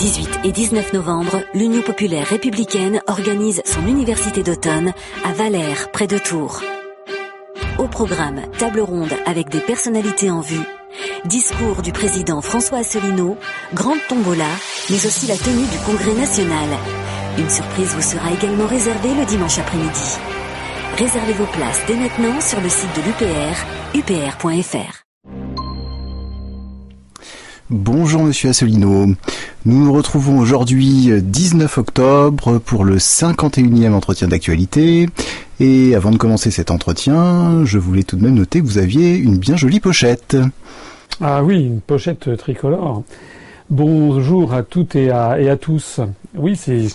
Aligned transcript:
18 0.00 0.40
et 0.44 0.52
19 0.52 0.94
novembre, 0.94 1.42
l'Union 1.52 1.82
populaire 1.82 2.26
républicaine 2.26 3.02
organise 3.06 3.60
son 3.66 3.86
université 3.86 4.42
d'automne 4.42 4.94
à 5.26 5.34
Valère, 5.34 5.90
près 5.90 6.06
de 6.06 6.16
Tours. 6.16 6.62
Au 7.78 7.86
programme, 7.86 8.40
table 8.58 8.80
ronde 8.80 9.12
avec 9.26 9.50
des 9.50 9.60
personnalités 9.60 10.30
en 10.30 10.40
vue, 10.40 10.64
discours 11.26 11.82
du 11.82 11.92
président 11.92 12.40
François 12.40 12.78
Asselineau, 12.78 13.36
grande 13.74 13.98
tombola, 14.08 14.48
mais 14.88 15.04
aussi 15.04 15.26
la 15.26 15.36
tenue 15.36 15.66
du 15.66 15.78
Congrès 15.84 16.14
national. 16.14 16.70
Une 17.36 17.50
surprise 17.50 17.94
vous 17.94 18.00
sera 18.00 18.32
également 18.32 18.66
réservée 18.66 19.14
le 19.14 19.26
dimanche 19.26 19.58
après-midi. 19.58 20.16
Réservez 20.96 21.34
vos 21.34 21.44
places 21.44 21.82
dès 21.86 21.96
maintenant 21.96 22.40
sur 22.40 22.62
le 22.62 22.70
site 22.70 22.96
de 22.96 23.02
l'UPR, 23.02 23.66
upr.fr. 23.94 25.09
Bonjour 27.72 28.24
Monsieur 28.24 28.50
Asselineau. 28.50 29.06
Nous 29.64 29.84
nous 29.84 29.92
retrouvons 29.92 30.40
aujourd'hui 30.40 31.08
19 31.22 31.78
octobre 31.78 32.58
pour 32.58 32.84
le 32.84 32.96
51e 32.96 33.92
entretien 33.92 34.26
d'actualité. 34.26 35.08
Et 35.60 35.94
avant 35.94 36.10
de 36.10 36.16
commencer 36.16 36.50
cet 36.50 36.72
entretien, 36.72 37.64
je 37.64 37.78
voulais 37.78 38.02
tout 38.02 38.16
de 38.16 38.24
même 38.24 38.34
noter 38.34 38.60
que 38.60 38.66
vous 38.66 38.78
aviez 38.78 39.14
une 39.14 39.38
bien 39.38 39.54
jolie 39.54 39.78
pochette. 39.78 40.36
Ah 41.20 41.44
oui, 41.44 41.64
une 41.64 41.80
pochette 41.80 42.36
tricolore. 42.38 43.04
Bonjour 43.70 44.52
à 44.52 44.64
toutes 44.64 44.96
et 44.96 45.12
à, 45.12 45.56
tous. 45.56 46.00
Oui, 46.34 46.56
c'est 46.56 46.88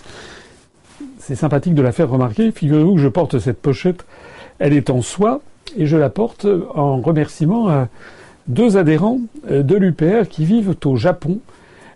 c'est 1.20 1.36
sympathique 1.36 1.74
de 1.74 1.82
la 1.82 1.94
faire 1.94 2.10
remarquer. 2.10 2.52
Figurez-vous 2.52 2.96
que 2.96 3.02
je 3.02 3.08
porte 3.08 3.40
cette 3.40 3.62
pochette. 3.62 4.06
Elle 4.60 4.74
est 4.74 4.90
en 4.90 5.02
soie 5.02 5.40
et 5.78 5.86
je 5.86 5.96
la 5.96 6.10
porte 6.10 6.46
en 6.74 7.00
remerciement 7.00 7.70
à 7.70 7.88
deux 8.48 8.78
adhérents 8.78 9.20
euh, 9.50 9.64
de 9.64 9.76
l'UPR 9.76 10.28
qui 10.30 10.46
vivent 10.46 10.76
au 10.86 10.96
Japon 10.96 11.40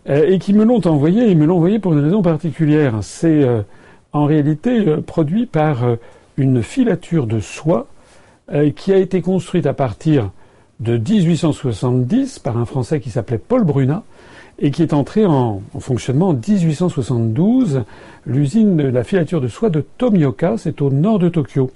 euh, 0.10 0.28
et 0.28 0.40
qui 0.40 0.54
me 0.54 0.64
l'ont 0.64 0.86
envoyé. 0.88 1.30
Ils 1.30 1.38
me 1.38 1.46
l'ont 1.46 1.58
envoyé 1.58 1.80
pour 1.80 1.94
une 1.94 2.04
raison 2.04 2.22
particulière. 2.22 3.00
C'est 3.02 3.44
euh, 3.44 3.62
en 4.14 4.26
réalité 4.26 4.84
produit 5.06 5.46
par 5.46 5.86
une 6.38 6.64
filature 6.64 7.28
de 7.28 7.40
soie 7.40 7.86
qui 8.76 8.92
a 8.92 8.98
été 8.98 9.22
construite 9.22 9.68
à 9.68 9.74
partir 9.74 10.32
de 10.80 10.98
1870 10.98 12.40
par 12.40 12.58
un 12.58 12.66
Français 12.66 13.00
qui 13.00 13.12
s'appelait 13.12 13.38
Paul 13.38 13.64
Brunat 13.64 14.02
et 14.58 14.72
qui 14.72 14.82
est 14.82 14.94
entré 14.94 15.28
en, 15.28 15.62
fonctionnement 15.80 16.30
en 16.30 16.34
1872. 16.34 17.84
L'usine 18.26 18.78
de 18.78 18.88
la 18.88 19.04
filature 19.04 19.42
de 19.42 19.48
soie 19.48 19.70
de 19.70 19.86
Tomioka, 20.00 20.56
c'est 20.58 20.82
au 20.82 20.90
nord 20.90 21.20
de 21.20 21.30
Tokyo. 21.30 21.70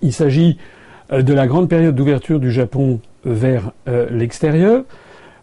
Il 0.00 0.14
s'agit 0.14 0.56
de 1.10 1.32
la 1.32 1.46
grande 1.46 1.68
période 1.68 1.94
d'ouverture 1.94 2.40
du 2.40 2.50
Japon 2.50 3.00
vers 3.24 3.72
euh, 3.88 4.06
l'extérieur. 4.10 4.84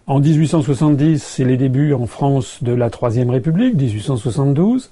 En 0.06 0.20
1870, 0.20 1.24
c'est 1.24 1.46
les 1.46 1.56
débuts 1.56 1.94
en 1.94 2.08
France 2.08 2.62
de 2.62 2.74
la 2.74 2.90
Troisième 2.90 3.30
République, 3.30 3.76
1872, 3.76 4.92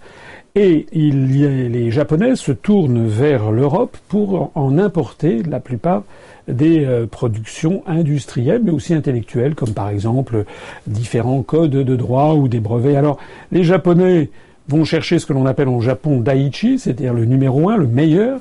et 0.56 0.86
il 0.94 1.36
y 1.36 1.70
les 1.70 1.92
Japonais 1.92 2.36
se 2.36 2.54
tournent 2.54 3.08
vers 3.08 3.52
l'Europe 3.52 3.98
pour 4.08 4.52
en 4.56 4.78
importer 4.78 5.44
la 5.44 5.60
plupart 5.60 6.04
des 6.48 6.86
euh, 6.86 7.08
productions 7.08 7.84
industrielles, 7.88 8.62
mais 8.64 8.72
aussi 8.72 8.94
intellectuelles, 8.94 9.56
comme 9.56 9.74
par 9.74 9.90
exemple 9.90 10.46
différents 10.88 11.42
codes 11.42 11.72
de 11.72 11.96
droit 11.96 12.34
ou 12.34 12.48
des 12.48 12.60
brevets. 12.60 12.96
Alors, 12.96 13.18
les 13.52 13.64
Japonais 13.64 14.30
vont 14.68 14.86
chercher 14.86 15.20
ce 15.20 15.26
que 15.26 15.34
l'on 15.34 15.46
appelle 15.46 15.68
en 15.68 15.82
Japon 15.82 16.20
Daiichi, 16.20 16.80
c'est-à-dire 16.80 17.14
le 17.14 17.26
numéro 17.26 17.70
un, 17.70 17.78
le 17.78 17.88
meilleur, 17.88 18.40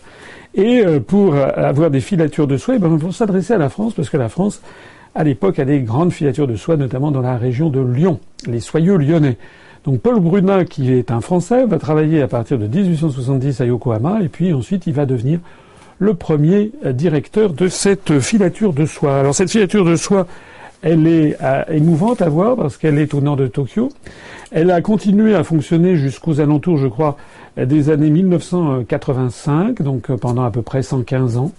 et 0.55 0.85
euh, 0.85 1.01
pour 1.01 1.37
avoir 1.37 1.91
des 1.91 2.01
filatures 2.01 2.47
de 2.47 2.57
soie, 2.57 2.75
eh 2.77 2.79
ben, 2.79 2.89
vont 2.89 3.13
s'adresser 3.13 3.55
à 3.55 3.59
la 3.59 3.69
France, 3.69 3.95
parce 3.95 4.11
que 4.11 4.17
la 4.17 4.29
France, 4.29 4.61
à 5.15 5.25
l'époque, 5.25 5.59
a 5.59 5.65
des 5.65 5.81
grandes 5.81 6.13
filatures 6.13 6.47
de 6.47 6.57
soie, 6.57 6.77
notamment 6.77 7.11
dans 7.11 7.21
la 7.21 7.37
région 7.37 7.71
de 7.71 7.81
Lyon, 7.81 8.21
les 8.47 8.61
soyeux 8.61 8.97
lyonnais. 8.97 9.37
Donc 9.85 10.01
Paul 10.01 10.21
Brunat, 10.21 10.67
qui 10.67 10.93
est 10.93 11.11
un 11.11 11.21
Français, 11.21 11.65
va 11.65 11.79
travailler 11.79 12.21
à 12.21 12.29
partir 12.29 12.59
de 12.59 12.67
1870 12.67 13.61
à 13.61 13.65
Yokohama, 13.65 14.23
et 14.23 14.29
puis 14.29 14.53
ensuite 14.53 14.87
il 14.87 14.93
va 14.93 15.07
devenir 15.07 15.41
le 15.99 16.15
premier 16.15 16.73
euh, 16.85 16.93
directeur 16.93 17.53
de 17.53 17.69
cette 17.69 18.21
filature 18.21 18.73
de 18.73 18.87
soie. 18.87 19.21
Alors 19.21 19.35
cette 19.35 19.51
filature 19.51 19.85
de 19.85 19.97
soie, 19.97 20.27
elle 20.83 21.07
est 21.07 21.37
euh, 21.43 21.63
émouvante 21.69 22.23
à 22.23 22.29
voir 22.29 22.57
parce 22.57 22.77
qu'elle 22.77 22.99
est 22.99 23.13
au 23.15 23.21
nord 23.21 23.37
de 23.37 23.47
Tokyo. 23.47 23.91
Elle 24.51 24.71
a 24.71 24.81
continué 24.81 25.35
à 25.35 25.45
fonctionner 25.45 25.97
jusqu'aux 25.97 26.41
alentours, 26.41 26.79
je 26.79 26.89
crois, 26.89 27.17
des 27.57 27.91
années 27.91 28.11
1985, 28.11 29.83
donc 29.83 30.11
euh, 30.11 30.17
pendant 30.17 30.45
à 30.45 30.51
peu 30.51 30.63
près 30.63 30.83
115 30.83 31.37
ans. 31.37 31.53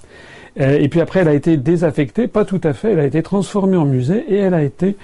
Euh, 0.60 0.78
et 0.80 0.90
puis 0.90 1.02
après, 1.02 1.22
elle 1.22 1.28
a 1.28 1.34
été 1.34 1.56
désaffectée, 1.58 2.28
pas 2.28 2.46
tout 2.46 2.62
à 2.64 2.74
fait, 2.74 2.94
elle 2.94 3.00
a 3.00 3.06
été 3.06 3.22
transformée 3.22 3.78
en 3.78 3.86
musée 3.86 4.26
et 4.28 4.38
elle 4.38 4.54
a 4.54 4.64
été 4.64 4.96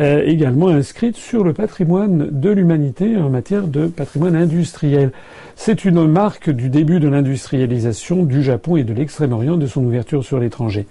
également 0.00 0.68
inscrite 0.68 1.16
sur 1.16 1.42
le 1.42 1.52
patrimoine 1.52 2.28
de 2.30 2.50
l'humanité 2.50 3.16
en 3.16 3.30
matière 3.30 3.66
de 3.66 3.88
patrimoine 3.88 4.36
industriel. 4.36 5.10
C'est 5.56 5.84
une 5.84 6.06
marque 6.06 6.50
du 6.50 6.68
début 6.68 7.00
de 7.00 7.08
l'industrialisation 7.08 8.22
du 8.22 8.44
Japon 8.44 8.76
et 8.76 8.84
de 8.84 8.92
l'Extrême-Orient, 8.92 9.56
de 9.56 9.66
son 9.66 9.82
ouverture 9.84 10.22
sur 10.22 10.38
l'étranger, 10.38 10.86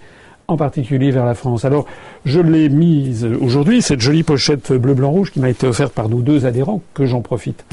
en 0.50 0.56
particulier 0.56 1.10
vers 1.10 1.26
la 1.26 1.34
France. 1.34 1.66
Alors, 1.66 1.84
je 2.24 2.40
l'ai 2.40 2.70
mise 2.70 3.24
aujourd'hui, 3.24 3.82
cette 3.82 4.00
jolie 4.00 4.22
pochette 4.22 4.72
bleu-blanc-rouge 4.72 5.30
qui 5.30 5.40
m'a 5.40 5.50
été 5.50 5.66
offerte 5.66 5.92
par 5.92 6.08
nos 6.08 6.22
deux 6.22 6.46
adhérents, 6.46 6.82
que 6.94 7.04
j'en 7.04 7.20
profite 7.20 7.64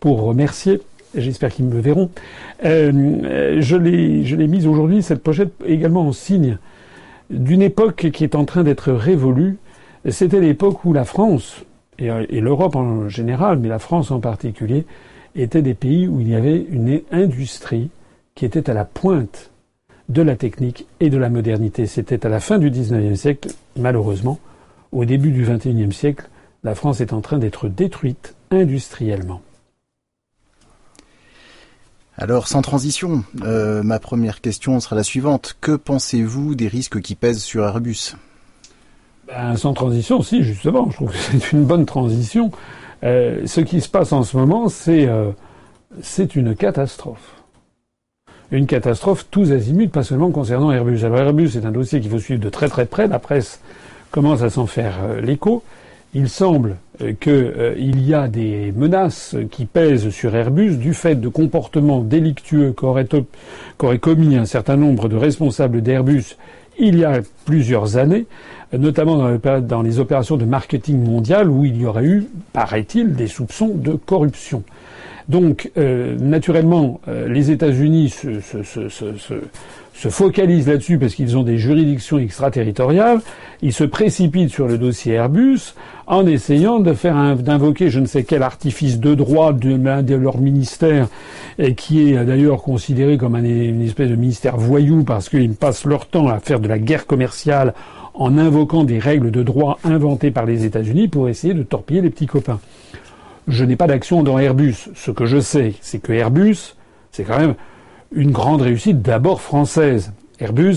pour 0.00 0.22
remercier 0.22 0.80
J'espère 1.16 1.52
qu'ils 1.52 1.66
me 1.66 1.80
verront. 1.80 2.10
Euh, 2.64 3.60
je 3.60 3.76
l'ai 3.76 4.48
mise 4.48 4.66
aujourd'hui, 4.66 5.00
cette 5.00 5.22
pochette, 5.22 5.52
également 5.64 6.08
en 6.08 6.12
signe 6.12 6.58
d'une 7.30 7.62
époque 7.62 8.10
qui 8.12 8.24
est 8.24 8.34
en 8.34 8.44
train 8.44 8.64
d'être 8.64 8.92
révolue. 8.92 9.58
C'était 10.08 10.40
l'époque 10.40 10.84
où 10.84 10.92
la 10.92 11.04
France, 11.04 11.64
et, 12.00 12.08
et 12.30 12.40
l'Europe 12.40 12.74
en 12.74 13.08
général, 13.08 13.58
mais 13.60 13.68
la 13.68 13.78
France 13.78 14.10
en 14.10 14.18
particulier, 14.18 14.86
étaient 15.36 15.62
des 15.62 15.74
pays 15.74 16.08
où 16.08 16.20
il 16.20 16.28
y 16.28 16.34
avait 16.34 16.66
une 16.68 17.00
industrie 17.12 17.90
qui 18.34 18.44
était 18.44 18.68
à 18.68 18.74
la 18.74 18.84
pointe 18.84 19.52
de 20.08 20.22
la 20.22 20.36
technique 20.36 20.86
et 21.00 21.10
de 21.10 21.18
la 21.18 21.30
modernité. 21.30 21.86
C'était 21.86 22.26
à 22.26 22.28
la 22.28 22.40
fin 22.40 22.58
du 22.58 22.70
XIXe 22.70 23.18
siècle, 23.18 23.48
malheureusement. 23.76 24.38
Au 24.92 25.04
début 25.04 25.32
du 25.32 25.44
XXIe 25.44 25.92
siècle, 25.92 26.28
la 26.62 26.74
France 26.74 27.00
est 27.00 27.12
en 27.12 27.20
train 27.20 27.38
d'être 27.38 27.68
détruite 27.68 28.34
industriellement. 28.50 29.42
Alors, 32.16 32.46
sans 32.46 32.62
transition, 32.62 33.24
euh, 33.42 33.82
ma 33.82 33.98
première 33.98 34.40
question 34.40 34.78
sera 34.78 34.94
la 34.94 35.02
suivante. 35.02 35.56
Que 35.60 35.72
pensez-vous 35.72 36.54
des 36.54 36.68
risques 36.68 37.00
qui 37.00 37.16
pèsent 37.16 37.42
sur 37.42 37.64
Airbus? 37.64 38.14
Ben, 39.26 39.56
Sans 39.56 39.72
transition, 39.72 40.22
si, 40.22 40.44
justement. 40.44 40.88
Je 40.90 40.96
trouve 40.96 41.10
que 41.10 41.16
c'est 41.16 41.52
une 41.52 41.64
bonne 41.64 41.86
transition. 41.86 42.52
Euh, 43.02 43.46
ce 43.46 43.60
qui 43.60 43.80
se 43.80 43.88
passe 43.88 44.12
en 44.12 44.22
ce 44.22 44.36
moment, 44.36 44.68
c'est 44.68 45.08
euh, 45.08 45.32
c'est 46.02 46.36
une 46.36 46.54
catastrophe. 46.54 47.43
Une 48.54 48.66
catastrophe 48.66 49.26
tous 49.30 49.52
azimuts, 49.52 49.88
pas 49.88 50.04
seulement 50.04 50.30
concernant 50.30 50.70
Airbus. 50.70 51.04
Alors 51.04 51.18
Airbus, 51.18 51.50
c'est 51.50 51.66
un 51.66 51.72
dossier 51.72 52.00
qu'il 52.00 52.10
faut 52.10 52.18
suivre 52.18 52.40
de 52.40 52.48
très 52.48 52.68
très 52.68 52.86
près. 52.86 53.08
La 53.08 53.18
presse 53.18 53.60
commence 54.10 54.42
à 54.42 54.50
s'en 54.50 54.66
faire 54.66 54.94
l'écho 55.20 55.62
il 56.14 56.28
semble 56.28 56.76
euh, 57.02 57.12
qu'il 57.12 57.32
euh, 57.32 57.74
y 57.76 58.14
a 58.14 58.28
des 58.28 58.72
menaces 58.76 59.36
qui 59.50 59.66
pèsent 59.66 60.10
sur 60.10 60.34
Airbus 60.34 60.76
du 60.76 60.94
fait 60.94 61.16
de 61.16 61.28
comportements 61.28 62.00
délictueux 62.00 62.72
qu'auraient 62.72 63.98
commis 63.98 64.36
un 64.36 64.46
certain 64.46 64.76
nombre 64.76 65.08
de 65.08 65.16
responsables 65.16 65.82
d'Airbus 65.82 66.36
il 66.78 66.98
y 66.98 67.04
a 67.04 67.20
plusieurs 67.44 67.98
années, 67.98 68.26
notamment 68.76 69.38
dans 69.60 69.82
les 69.82 70.00
opérations 70.00 70.36
de 70.36 70.44
marketing 70.44 71.04
mondial 71.04 71.48
où 71.48 71.64
il 71.64 71.80
y 71.80 71.86
aurait 71.86 72.04
eu, 72.04 72.26
paraît-il, 72.52 73.14
des 73.14 73.28
soupçons 73.28 73.70
de 73.76 73.92
corruption. 73.92 74.64
Donc, 75.28 75.70
euh, 75.78 76.16
naturellement, 76.18 77.00
les 77.06 77.50
États-Unis 77.50 78.10
se, 78.10 78.40
se 79.94 80.08
focalisent 80.08 80.66
là-dessus 80.66 80.98
parce 80.98 81.14
qu'ils 81.14 81.38
ont 81.38 81.44
des 81.44 81.56
juridictions 81.56 82.18
extraterritoriales. 82.18 83.20
Ils 83.62 83.72
se 83.72 83.84
précipitent 83.84 84.50
sur 84.50 84.66
le 84.66 84.76
dossier 84.76 85.14
Airbus 85.14 85.74
en 86.06 86.26
essayant 86.26 86.80
de 86.80 86.92
faire 86.92 87.36
d'invoquer 87.36 87.88
je 87.90 88.00
ne 88.00 88.06
sais 88.06 88.24
quel 88.24 88.42
artifice 88.42 88.98
de 88.98 89.14
droit 89.14 89.52
de 89.52 89.76
l'un 89.76 90.02
de 90.02 90.14
leurs 90.14 90.38
ministères, 90.38 91.08
et 91.58 91.74
qui 91.74 92.12
est 92.12 92.24
d'ailleurs 92.24 92.62
considéré 92.62 93.16
comme 93.16 93.36
un, 93.36 93.44
une 93.44 93.82
espèce 93.82 94.10
de 94.10 94.16
ministère 94.16 94.56
voyou 94.56 95.04
parce 95.04 95.28
qu'ils 95.28 95.54
passent 95.54 95.86
leur 95.86 96.06
temps 96.06 96.28
à 96.28 96.40
faire 96.40 96.60
de 96.60 96.68
la 96.68 96.78
guerre 96.78 97.06
commerciale 97.06 97.72
en 98.14 98.36
invoquant 98.36 98.84
des 98.84 98.98
règles 98.98 99.30
de 99.30 99.42
droit 99.42 99.78
inventées 99.84 100.30
par 100.30 100.44
les 100.44 100.64
États-Unis 100.64 101.08
pour 101.08 101.28
essayer 101.28 101.54
de 101.54 101.62
torpiller 101.62 102.00
les 102.00 102.10
petits 102.10 102.26
copains. 102.26 102.60
Je 103.46 103.64
n'ai 103.64 103.76
pas 103.76 103.86
d'action 103.86 104.22
dans 104.22 104.38
Airbus. 104.38 104.88
Ce 104.94 105.10
que 105.10 105.26
je 105.26 105.38
sais, 105.38 105.74
c'est 105.80 105.98
que 105.98 106.12
Airbus, 106.12 106.76
c'est 107.12 107.24
quand 107.24 107.38
même 107.38 107.54
une 108.14 108.30
grande 108.30 108.62
réussite 108.62 109.02
d'abord 109.02 109.40
française. 109.40 110.12
Airbus 110.40 110.76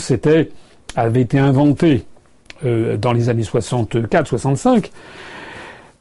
avait 0.96 1.22
été 1.22 1.40
inventé 1.40 2.06
euh, 2.66 2.98
dans 2.98 3.14
les 3.14 3.30
années 3.30 3.44
64-65. 3.44 4.90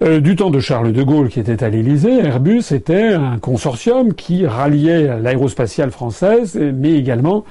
Euh, 0.02 0.20
du 0.20 0.36
temps 0.36 0.50
de 0.50 0.60
Charles 0.60 0.92
de 0.92 1.02
Gaulle 1.02 1.28
qui 1.28 1.40
était 1.40 1.62
à 1.62 1.70
l'Élysée, 1.70 2.18
Airbus 2.18 2.64
était 2.72 3.14
un 3.14 3.38
consortium 3.38 4.12
qui 4.12 4.46
ralliait 4.46 5.20
l'aérospatiale 5.20 5.90
française, 5.90 6.58
mais 6.74 6.92
également 6.92 7.44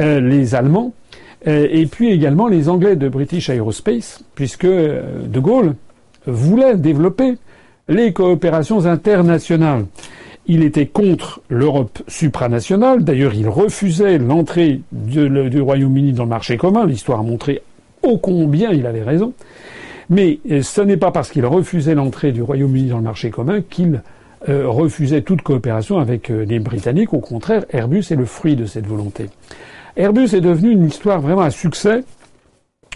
euh, 0.00 0.20
les 0.20 0.54
Allemands, 0.54 0.92
et 1.44 1.86
puis 1.86 2.12
également 2.12 2.46
les 2.46 2.68
Anglais 2.68 2.94
de 2.94 3.08
British 3.08 3.50
Aerospace, 3.50 4.22
puisque 4.36 4.64
de 4.64 5.40
Gaulle 5.40 5.74
voulait 6.26 6.76
développer 6.76 7.34
les 7.92 8.12
coopérations 8.12 8.86
internationales. 8.86 9.84
Il 10.46 10.64
était 10.64 10.86
contre 10.86 11.40
l'Europe 11.48 12.02
supranationale. 12.08 13.04
D'ailleurs, 13.04 13.34
il 13.34 13.48
refusait 13.48 14.18
l'entrée 14.18 14.80
du, 14.90 15.60
Royaume-Uni 15.60 16.12
dans 16.12 16.24
le 16.24 16.30
marché 16.30 16.56
commun. 16.56 16.86
L'histoire 16.86 17.20
a 17.20 17.22
montré 17.22 17.62
ô 18.02 18.18
combien 18.18 18.70
il 18.72 18.86
avait 18.86 19.02
raison. 19.02 19.34
Mais 20.10 20.40
euh, 20.50 20.62
ce 20.62 20.80
n'est 20.80 20.96
pas 20.96 21.12
parce 21.12 21.30
qu'il 21.30 21.46
refusait 21.46 21.94
l'entrée 21.94 22.32
du 22.32 22.42
Royaume-Uni 22.42 22.88
dans 22.88 22.96
le 22.96 23.04
marché 23.04 23.30
commun 23.30 23.60
qu'il 23.62 24.02
euh, 24.48 24.68
refusait 24.68 25.22
toute 25.22 25.42
coopération 25.42 25.98
avec 25.98 26.30
euh, 26.30 26.44
les 26.44 26.58
Britanniques. 26.58 27.14
Au 27.14 27.20
contraire, 27.20 27.64
Airbus 27.70 28.06
est 28.10 28.16
le 28.16 28.24
fruit 28.24 28.56
de 28.56 28.66
cette 28.66 28.86
volonté. 28.86 29.30
Airbus 29.96 30.34
est 30.34 30.40
devenu 30.40 30.70
une 30.70 30.86
histoire 30.86 31.20
vraiment 31.20 31.42
à 31.42 31.50
succès 31.50 32.02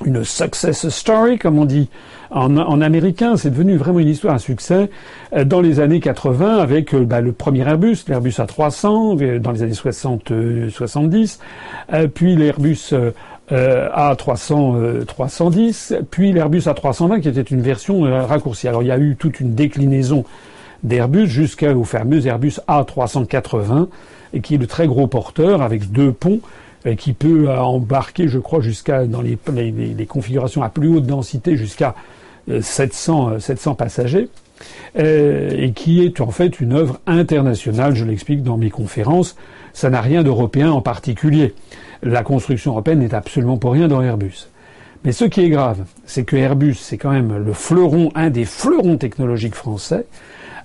une 0.04 0.24
success 0.24 0.88
story, 0.88 1.38
comme 1.38 1.58
on 1.58 1.64
dit 1.64 1.88
en, 2.30 2.80
américain. 2.80 3.36
C'est 3.36 3.50
devenu 3.50 3.76
vraiment 3.76 4.00
une 4.00 4.08
histoire 4.08 4.34
à 4.34 4.38
succès 4.38 4.90
euh, 5.34 5.44
dans 5.44 5.60
les 5.60 5.80
années 5.80 6.00
80 6.00 6.58
avec 6.58 6.94
euh, 6.94 7.04
bah, 7.04 7.20
le 7.20 7.32
premier 7.32 7.60
Airbus, 7.60 8.04
l'Airbus 8.08 8.32
A300 8.38 9.22
euh, 9.22 9.38
dans 9.38 9.52
les 9.52 9.62
années 9.62 9.74
60, 9.74 10.32
70, 10.70 11.40
puis 12.14 12.36
l'Airbus 12.36 12.92
A300, 13.50 15.04
310, 15.06 15.94
puis 16.10 16.32
l'Airbus 16.32 16.60
A320 16.60 17.20
qui 17.20 17.28
était 17.28 17.42
une 17.42 17.60
version 17.60 18.02
raccourcie. 18.26 18.68
Alors 18.68 18.82
il 18.82 18.86
y 18.86 18.92
a 18.92 18.98
eu 18.98 19.16
toute 19.16 19.40
une 19.40 19.54
déclinaison 19.54 20.24
d'Airbus 20.82 21.26
jusqu'au 21.26 21.84
fameux 21.84 22.26
Airbus 22.26 22.54
A380 22.68 23.88
et 24.34 24.40
qui 24.40 24.56
est 24.56 24.58
le 24.58 24.66
très 24.66 24.86
gros 24.86 25.06
porteur 25.06 25.62
avec 25.62 25.90
deux 25.90 26.12
ponts 26.12 26.40
qui 26.94 27.12
peut 27.12 27.50
embarquer, 27.50 28.28
je 28.28 28.38
crois, 28.38 28.60
jusqu'à 28.60 29.06
dans 29.06 29.22
les, 29.22 29.36
configurations 30.06 30.62
à 30.62 30.68
plus 30.68 30.88
haute 30.88 31.06
densité 31.06 31.56
jusqu'à 31.56 31.94
700, 32.60 33.30
euh, 33.30 33.38
700 33.38 33.70
euh, 33.70 33.74
passagers. 33.74 34.28
Euh, 34.98 35.50
et 35.50 35.72
qui 35.72 36.02
est 36.02 36.22
en 36.22 36.30
fait 36.30 36.60
une 36.60 36.72
œuvre 36.72 36.98
internationale, 37.06 37.94
je 37.94 38.06
l'explique 38.06 38.42
dans 38.42 38.56
mes 38.56 38.70
conférences, 38.70 39.36
ça 39.74 39.90
n'a 39.90 40.00
rien 40.00 40.22
d'européen 40.22 40.70
en 40.70 40.80
particulier. 40.80 41.54
La 42.02 42.22
construction 42.22 42.70
européenne 42.72 43.00
n'est 43.00 43.14
absolument 43.14 43.58
pour 43.58 43.72
rien 43.72 43.88
dans 43.88 44.00
Airbus. 44.00 44.48
Mais 45.04 45.12
ce 45.12 45.26
qui 45.26 45.42
est 45.42 45.50
grave, 45.50 45.84
c'est 46.06 46.24
que 46.24 46.36
Airbus, 46.36 46.74
c'est 46.74 46.96
quand 46.96 47.10
même 47.10 47.36
le 47.36 47.52
fleuron, 47.52 48.10
un 48.14 48.30
des 48.30 48.46
fleurons 48.46 48.96
technologiques 48.96 49.54
français, 49.54 50.06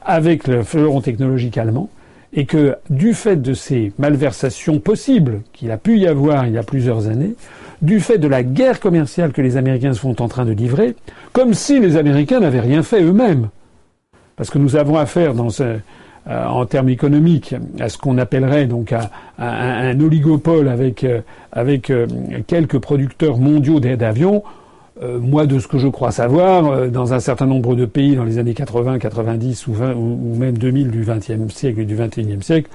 avec 0.03 0.47
le 0.47 0.63
fleuron 0.63 1.01
technologique 1.01 1.57
allemand, 1.57 1.89
et 2.33 2.45
que 2.45 2.75
du 2.89 3.13
fait 3.13 3.41
de 3.41 3.53
ces 3.53 3.91
malversations 3.99 4.79
possibles 4.79 5.41
qu'il 5.53 5.71
a 5.71 5.77
pu 5.77 5.97
y 5.97 6.07
avoir 6.07 6.47
il 6.47 6.53
y 6.53 6.57
a 6.57 6.63
plusieurs 6.63 7.07
années, 7.07 7.35
du 7.81 7.99
fait 7.99 8.17
de 8.17 8.27
la 8.27 8.43
guerre 8.43 8.79
commerciale 8.79 9.33
que 9.33 9.41
les 9.41 9.57
Américains 9.57 9.93
sont 9.93 10.21
en 10.21 10.27
train 10.27 10.45
de 10.45 10.51
livrer, 10.51 10.95
comme 11.33 11.53
si 11.53 11.79
les 11.79 11.97
Américains 11.97 12.39
n'avaient 12.39 12.59
rien 12.59 12.83
fait 12.83 13.01
eux-mêmes. 13.01 13.49
Parce 14.35 14.49
que 14.49 14.59
nous 14.59 14.75
avons 14.75 14.97
affaire 14.97 15.33
euh, 15.37 15.77
en 16.27 16.65
termes 16.65 16.89
économiques 16.89 17.55
à 17.79 17.89
ce 17.89 17.97
qu'on 17.97 18.17
appellerait 18.17 18.67
donc 18.67 18.93
un 19.39 19.99
oligopole 19.99 20.67
avec, 20.67 21.03
euh, 21.03 21.21
euh, 21.57 22.07
quelques 22.47 22.79
producteurs 22.79 23.39
mondiaux 23.39 23.79
d'avions. 23.79 24.43
Moi, 25.01 25.47
de 25.47 25.59
ce 25.59 25.67
que 25.67 25.77
je 25.77 25.87
crois 25.87 26.11
savoir, 26.11 26.89
dans 26.89 27.13
un 27.13 27.19
certain 27.19 27.47
nombre 27.47 27.75
de 27.75 27.85
pays 27.85 28.15
dans 28.15 28.23
les 28.23 28.37
années 28.37 28.53
80, 28.53 28.99
90 28.99 29.67
ou, 29.67 29.73
20, 29.73 29.93
ou, 29.95 30.35
même 30.37 30.57
2000 30.57 30.91
du 30.91 31.03
XXe 31.03 31.53
siècle 31.53 31.79
et 31.79 31.85
du 31.85 31.95
XXIe 31.95 32.41
siècle, 32.41 32.69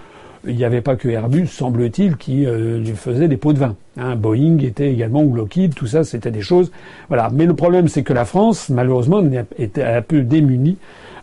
il 0.46 0.56
n'y 0.56 0.64
avait 0.64 0.80
pas 0.80 0.96
que 0.96 1.08
Airbus, 1.08 1.46
semble-t-il, 1.46 2.16
qui 2.16 2.46
euh, 2.46 2.84
faisait 2.94 3.28
des 3.28 3.36
pots 3.36 3.52
de 3.52 3.58
vin. 3.58 3.74
Hein, 3.96 4.16
Boeing 4.16 4.58
était 4.58 4.92
également, 4.92 5.22
ou 5.22 5.34
Lockheed, 5.34 5.74
tout 5.74 5.86
ça, 5.86 6.04
c'était 6.04 6.30
des 6.30 6.40
choses. 6.40 6.70
Voilà. 7.08 7.30
Mais 7.32 7.46
le 7.46 7.54
problème, 7.54 7.88
c'est 7.88 8.02
que 8.02 8.12
la 8.12 8.24
France, 8.24 8.68
malheureusement, 8.68 9.22
était 9.58 9.82
un 9.82 10.02
peu 10.02 10.22
démunie 10.22 10.78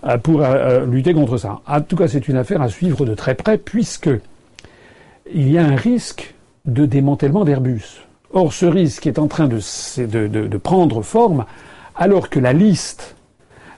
euh, 0.05 0.17
pour 0.17 0.41
euh, 0.41 0.85
lutter 0.85 1.13
contre 1.13 1.37
ça. 1.37 1.61
En 1.67 1.81
tout 1.81 1.95
cas, 1.95 2.07
c'est 2.07 2.27
une 2.27 2.37
affaire 2.37 2.61
à 2.61 2.69
suivre 2.69 3.05
de 3.05 3.13
très 3.13 3.35
près, 3.35 3.57
puisque 3.57 4.09
il 5.33 5.49
y 5.49 5.57
a 5.57 5.65
un 5.65 5.75
risque 5.75 6.35
de 6.65 6.85
démantèlement 6.85 7.45
d'Airbus. 7.45 8.05
Or, 8.35 8.51
ce 8.51 8.65
risque 8.65 9.05
est 9.05 9.19
en 9.19 9.27
train 9.27 9.47
de, 9.47 10.57
prendre 10.57 11.03
forme, 11.03 11.45
alors 11.95 12.29
que 12.29 12.39
la 12.39 12.51
liste 12.51 13.15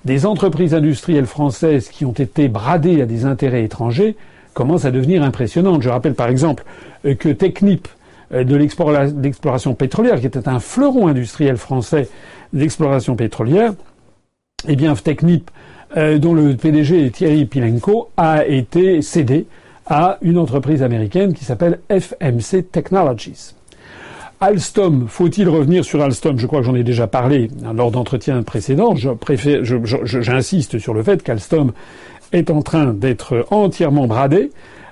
des 0.06 0.26
entreprises 0.26 0.74
industrielles 0.74 1.26
françaises 1.26 1.90
qui 1.90 2.06
ont 2.06 2.14
été 2.14 2.48
bradées 2.48 3.02
à 3.02 3.06
des 3.06 3.26
intérêts 3.26 3.66
étrangers 3.66 4.16
commence 4.54 4.86
à 4.86 4.92
devenir 4.92 5.24
impressionnante. 5.24 5.82
Je 5.82 5.90
rappelle 5.90 6.14
par 6.14 6.30
exemple 6.30 6.64
euh, 7.06 7.16
que 7.16 7.28
Technip 7.28 7.90
euh, 8.34 8.46
de 8.46 8.56
l'exploration 8.56 9.74
pétrolière, 9.74 10.22
qui 10.22 10.28
était 10.28 10.48
un 10.48 10.62
fleuron 10.62 11.08
industriel 11.08 11.58
français 11.58 12.08
d'exploration 12.54 13.18
pétrolière, 13.18 13.74
eh 14.70 14.78
bien 14.78 14.96
Technip, 14.96 15.52
euh, 15.98 16.18
dont 16.18 16.34
le 16.34 16.56
PDG 16.56 17.08
est 17.08 17.10
Thierry 17.10 17.46
Pilenko, 17.46 18.10
a 18.16 18.46
été 18.46 19.02
cédé 19.02 19.48
à 19.86 20.18
une 20.22 20.38
entreprise 20.38 20.82
américaine 20.82 21.34
qui 21.34 21.44
s'appelle 21.44 21.80
FMC 21.90 22.64
Technologies. 22.72 23.56
Alstom, 24.42 25.06
faut-il 25.08 25.48
revenir 25.48 25.86
sur 25.86 26.02
Alstom? 26.02 26.38
Je 26.38 26.46
crois 26.46 26.60
que 26.60 26.66
j'en 26.66 26.76
ai 26.76 26.84
déjà 26.84 27.08
parlé 27.08 27.50
lors 27.74 27.90
d'entretiens 27.90 28.44
précédents. 28.44 28.94
J'insiste 28.96 30.78
sur 30.78 30.94
le 30.94 31.04
fait 31.04 31.24
qu'Alstom 31.24 31.72
est 32.34 32.52
en 32.52 32.62
train 32.62 32.88
d'être 32.88 33.48
entièrement 33.50 34.08
bradé. 34.08 34.52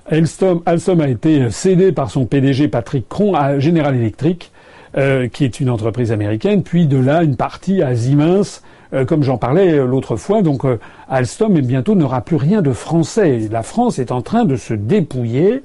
Alstom, 0.10 0.62
a 0.66 1.08
été 1.08 1.50
cédé 1.50 1.92
par 1.92 2.10
son 2.10 2.26
PDG 2.26 2.70
Patrick 2.70 3.08
Cron 3.10 3.36
à 3.36 3.60
General 3.60 3.94
Electric, 3.94 4.52
euh, 4.98 5.28
qui 5.28 5.44
est 5.44 5.60
une 5.60 5.70
entreprise 5.70 6.12
américaine, 6.12 6.64
puis 6.64 6.88
de 6.88 6.98
là 6.98 7.24
une 7.24 7.36
partie 7.36 7.82
à 7.82 7.96
Siemens, 7.96 8.62
euh, 8.94 9.06
comme 9.06 9.24
j'en 9.24 9.38
parlais 9.38 9.78
l'autre 9.78 10.16
fois. 10.16 10.42
Donc 10.42 10.64
euh, 10.64 10.80
Alstom 11.10 11.60
bientôt 11.60 11.96
n'aura 11.96 12.22
plus 12.22 12.38
rien 12.38 12.62
de 12.62 12.72
français. 12.72 13.50
La 13.52 13.64
France 13.64 14.00
est 14.00 14.12
en 14.12 14.22
train 14.22 14.46
de 14.46 14.56
se 14.56 14.74
dépouiller 14.74 15.64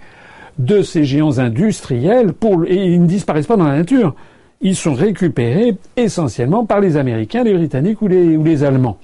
de 0.59 0.83
ces 0.83 1.05
géants 1.05 1.39
industriels 1.39 2.33
et 2.67 2.85
ils 2.87 3.01
ne 3.01 3.07
disparaissent 3.07 3.47
pas 3.47 3.57
dans 3.57 3.69
la 3.69 3.77
nature. 3.77 4.15
Ils 4.61 4.75
sont 4.75 4.95
récupérés 4.95 5.77
essentiellement 5.97 6.67
par 6.67 6.81
les 6.81 6.97
Américains, 6.97 7.45
les 7.45 7.55
Britanniques 7.55 8.03
ou 8.03 8.09
les, 8.09 8.65
Allemands. 8.65 8.99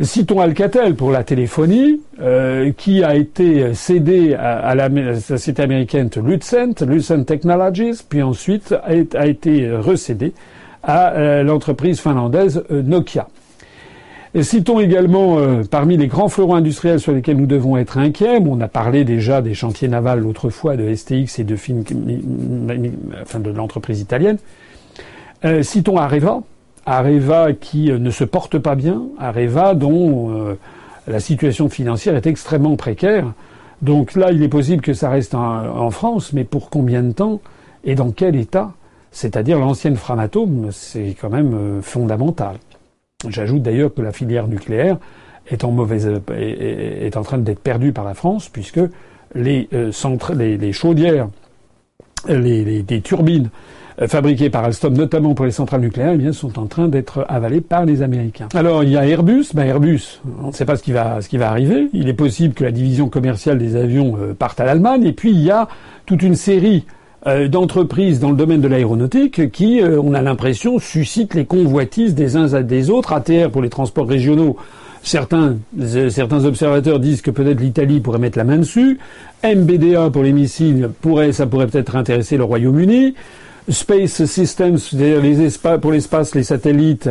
Citons 0.00 0.40
Alcatel 0.40 0.94
pour 0.94 1.10
la 1.10 1.24
téléphonie, 1.24 2.00
euh, 2.20 2.72
qui 2.72 3.02
a 3.02 3.16
été 3.16 3.74
cédé 3.74 4.34
à, 4.34 4.74
la, 4.74 5.20
société 5.20 5.62
américaine 5.62 6.08
Lucent, 6.24 6.80
Lucent 6.86 7.24
Technologies, 7.24 8.00
puis 8.08 8.22
ensuite 8.22 8.74
a, 8.82 9.26
été 9.26 9.70
recédé 9.70 10.32
à 10.82 11.12
euh, 11.12 11.42
l'entreprise 11.42 12.00
finlandaise 12.00 12.64
euh, 12.70 12.82
Citons 14.42 14.78
également 14.78 15.38
parmi 15.70 15.96
les 15.96 16.06
grands 16.06 16.28
fleurons 16.28 16.54
industriels 16.54 17.00
sur 17.00 17.12
lesquels 17.12 17.36
nous 17.36 17.46
devons 17.46 17.76
être 17.76 17.98
inquiets. 17.98 18.38
on 18.40 18.60
a 18.60 18.68
parlé 18.68 19.04
déjà 19.04 19.42
des 19.42 19.54
chantiers 19.54 19.88
navals 19.88 20.20
l'autre 20.20 20.50
fois 20.50 20.76
de 20.76 20.94
STX 20.94 21.40
et 21.40 21.44
de, 21.44 21.56
enfin, 23.22 23.40
de 23.40 23.50
l'entreprise 23.50 24.00
italienne. 24.00 24.38
citons 25.62 25.96
Areva, 25.96 26.42
Areva 26.86 27.52
qui 27.52 27.90
euh, 27.90 27.98
ne 27.98 28.10
se 28.10 28.24
porte 28.24 28.58
pas 28.58 28.74
bien, 28.74 29.02
Areva 29.18 29.74
dont 29.74 30.30
euh, 30.30 30.58
la 31.06 31.20
situation 31.20 31.68
financière 31.68 32.16
est 32.16 32.26
extrêmement 32.26 32.76
précaire. 32.76 33.32
Donc 33.82 34.14
là, 34.14 34.32
il 34.32 34.42
est 34.42 34.48
possible 34.48 34.82
que 34.82 34.92
ça 34.92 35.08
reste 35.08 35.34
en, 35.34 35.90
France, 35.90 36.32
mais 36.32 36.44
pour 36.44 36.68
combien 36.68 37.02
de 37.02 37.12
temps 37.12 37.40
et 37.84 37.94
dans 37.94 38.10
quel 38.10 38.36
état? 38.36 38.72
C'est-à-dire 39.10 39.58
l'ancienne 39.58 39.96
Framatome, 39.96 40.68
c'est 40.70 41.16
quand 41.18 41.30
même 41.30 41.54
euh, 41.54 41.82
fondamental. 41.82 42.56
J'ajoute 43.28 43.62
d'ailleurs 43.62 43.92
que 43.92 44.02
la 44.02 44.12
filière 44.12 44.48
nucléaire 44.48 44.98
est 45.48 45.64
en 45.64 45.72
mauvaise 45.72 46.08
est, 46.36 47.16
en 47.16 47.22
train 47.22 47.38
d'être 47.38 47.60
perdue 47.60 47.92
par 47.92 48.04
la 48.04 48.14
France 48.14 48.48
puisque 48.48 48.80
les, 49.34 49.68
les, 49.72 50.72
chaudières, 50.72 51.28
les, 52.28 52.82
les 52.82 53.00
turbines 53.00 53.50
euh, 54.00 54.08
fabriqués 54.08 54.50
par 54.50 54.64
Alstom, 54.64 54.94
notamment 54.94 55.34
pour 55.34 55.44
les 55.44 55.50
centrales 55.50 55.80
nucléaires, 55.80 56.12
eh 56.14 56.18
bien, 56.18 56.32
sont 56.32 56.58
en 56.58 56.66
train 56.66 56.88
d'être 56.88 57.26
avalés 57.28 57.60
par 57.60 57.84
les 57.84 58.02
Américains. 58.02 58.48
Alors, 58.54 58.82
il 58.82 58.90
y 58.90 58.96
a 58.96 59.06
Airbus. 59.06 59.46
Ben, 59.54 59.64
Airbus, 59.64 60.20
on 60.42 60.48
ne 60.48 60.52
sait 60.52 60.64
pas 60.64 60.76
ce 60.76 60.82
qui 60.82 60.92
va, 60.92 61.20
ce 61.20 61.28
qui 61.28 61.36
va 61.36 61.50
arriver. 61.50 61.88
Il 61.92 62.08
est 62.08 62.14
possible 62.14 62.54
que 62.54 62.64
la 62.64 62.70
division 62.70 63.08
commerciale 63.08 63.58
des 63.58 63.76
avions 63.76 64.16
euh, 64.18 64.32
parte 64.32 64.60
à 64.60 64.64
l'Allemagne. 64.64 65.04
Et 65.04 65.12
puis, 65.12 65.30
il 65.30 65.40
y 65.40 65.50
a 65.50 65.68
toute 66.06 66.22
une 66.22 66.34
série 66.34 66.86
euh, 67.26 67.48
d'entreprises 67.48 68.20
dans 68.20 68.30
le 68.30 68.36
domaine 68.36 68.60
de 68.60 68.68
l'aéronautique 68.68 69.50
qui, 69.50 69.80
on 69.82 70.14
a 70.14 70.22
l'impression, 70.22 70.78
suscitent 70.78 71.34
les 71.34 71.44
convoitises 71.44 72.14
des 72.14 72.36
uns 72.36 72.54
à 72.54 72.62
des 72.62 72.90
autres. 72.90 73.12
ATR 73.12 73.50
pour 73.50 73.62
les 73.62 73.70
transports 73.70 74.08
régionaux. 74.08 74.56
Certains, 75.02 75.56
certains 76.10 76.44
observateurs 76.44 77.00
disent 77.00 77.22
que 77.22 77.30
peut-être 77.30 77.60
l'Italie 77.60 78.00
pourrait 78.00 78.18
mettre 78.18 78.36
la 78.36 78.44
main 78.44 78.58
dessus. 78.58 78.98
MBDA 79.42 80.10
pour 80.10 80.22
les 80.22 80.32
missiles 80.32 80.90
pourrait, 81.00 81.32
ça 81.32 81.46
pourrait 81.46 81.68
peut-être 81.68 81.96
intéresser 81.96 82.36
le 82.36 82.44
Royaume-Uni. 82.44 83.14
Space 83.68 84.24
Systems, 84.24 84.78
c'est-à-dire 84.78 85.22
les 85.22 85.78
pour 85.80 85.92
l'espace, 85.92 86.34
les 86.34 86.42
satellites, 86.42 87.08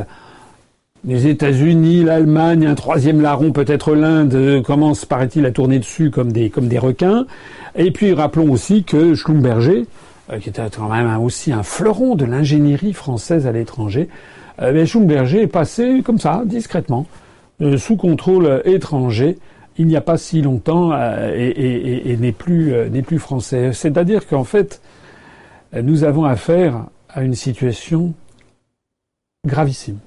les 1.06 1.28
États-Unis, 1.28 2.04
l'Allemagne, 2.04 2.66
un 2.66 2.76
troisième 2.76 3.22
larron, 3.22 3.52
peut-être 3.52 3.96
l'Inde, 3.96 4.34
euh, 4.36 4.62
commence, 4.62 5.06
paraît-il, 5.06 5.46
à 5.46 5.52
tourner 5.52 5.80
dessus 5.80 6.12
comme 6.12 6.32
des, 6.32 6.50
comme 6.50 6.68
des 6.68 6.80
requins. 6.80 7.26
Et 7.76 7.92
puis 7.92 8.14
rappelons 8.14 8.52
aussi 8.52 8.84
que 8.84 9.16
Schlumberger, 9.16 9.86
euh, 10.32 10.40
qui 10.40 10.50
était 10.50 10.62
quand 10.76 10.90
même 10.90 11.18
aussi 11.22 11.54
un 11.54 11.64
fleuron 11.64 12.16
de 12.16 12.26
l'ingénierie 12.26 12.94
française 12.94 13.48
à 13.48 13.52
l'étranger, 13.52 14.10
euh, 14.62 14.86
Schlumberger 14.86 15.44
est 15.44 15.48
passé 15.48 16.02
comme 16.04 16.20
ça, 16.20 16.44
discrètement, 16.46 17.08
sous 17.78 17.98
contrôle 17.98 18.62
étranger 18.64 19.38
il 19.78 19.88
n'y 19.88 19.98
a 19.98 20.02
pas 20.02 20.18
si 20.18 20.42
longtemps 20.42 20.92
et, 20.94 22.18
n'est 22.20 22.32
plus, 22.34 22.74
n'est 22.90 23.02
plus 23.02 23.20
français. 23.20 23.72
C'est-à-dire 23.72 24.28
qu'en 24.28 24.44
fait, 24.44 24.82
nous 25.74 26.04
avons 26.04 26.26
affaire 26.26 26.86
à 27.10 27.24
une 27.24 27.36
situation 27.36 28.14
gravissime. 29.46 30.00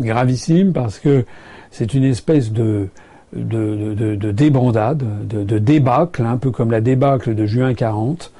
Gravissime 0.00 0.72
parce 0.72 0.98
que 0.98 1.24
c'est 1.70 1.94
une 1.94 2.04
espèce 2.04 2.52
de, 2.52 2.88
de, 3.34 3.94
de, 3.94 4.32
débandade, 4.32 5.04
de, 5.28 5.58
débâcle, 5.58 6.22
un 6.24 6.36
peu 6.36 6.50
comme 6.50 6.70
la 6.70 6.80
débâcle 6.80 7.34
de 7.34 7.46
juin 7.46 7.74
40. 7.74 8.32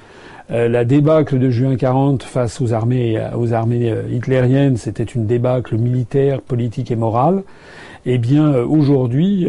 Euh, 0.51 0.69
la 0.69 0.85
débâcle 0.85 1.39
de 1.39 1.51
juin 1.51 1.77
40 1.77 2.25
face 2.25 2.61
aux 2.61 2.73
armées, 2.73 3.23
aux 3.37 3.53
armées 3.53 3.91
euh, 3.91 4.03
hitlériennes, 4.11 4.77
c'était 4.77 5.05
une 5.05 5.27
débâcle 5.27 5.77
militaire, 5.77 6.41
politique 6.41 6.91
et 6.91 6.97
morale. 6.97 7.45
Eh 8.07 8.19
bien, 8.19 8.53
euh, 8.55 8.65
aujourd'hui, 8.65 9.47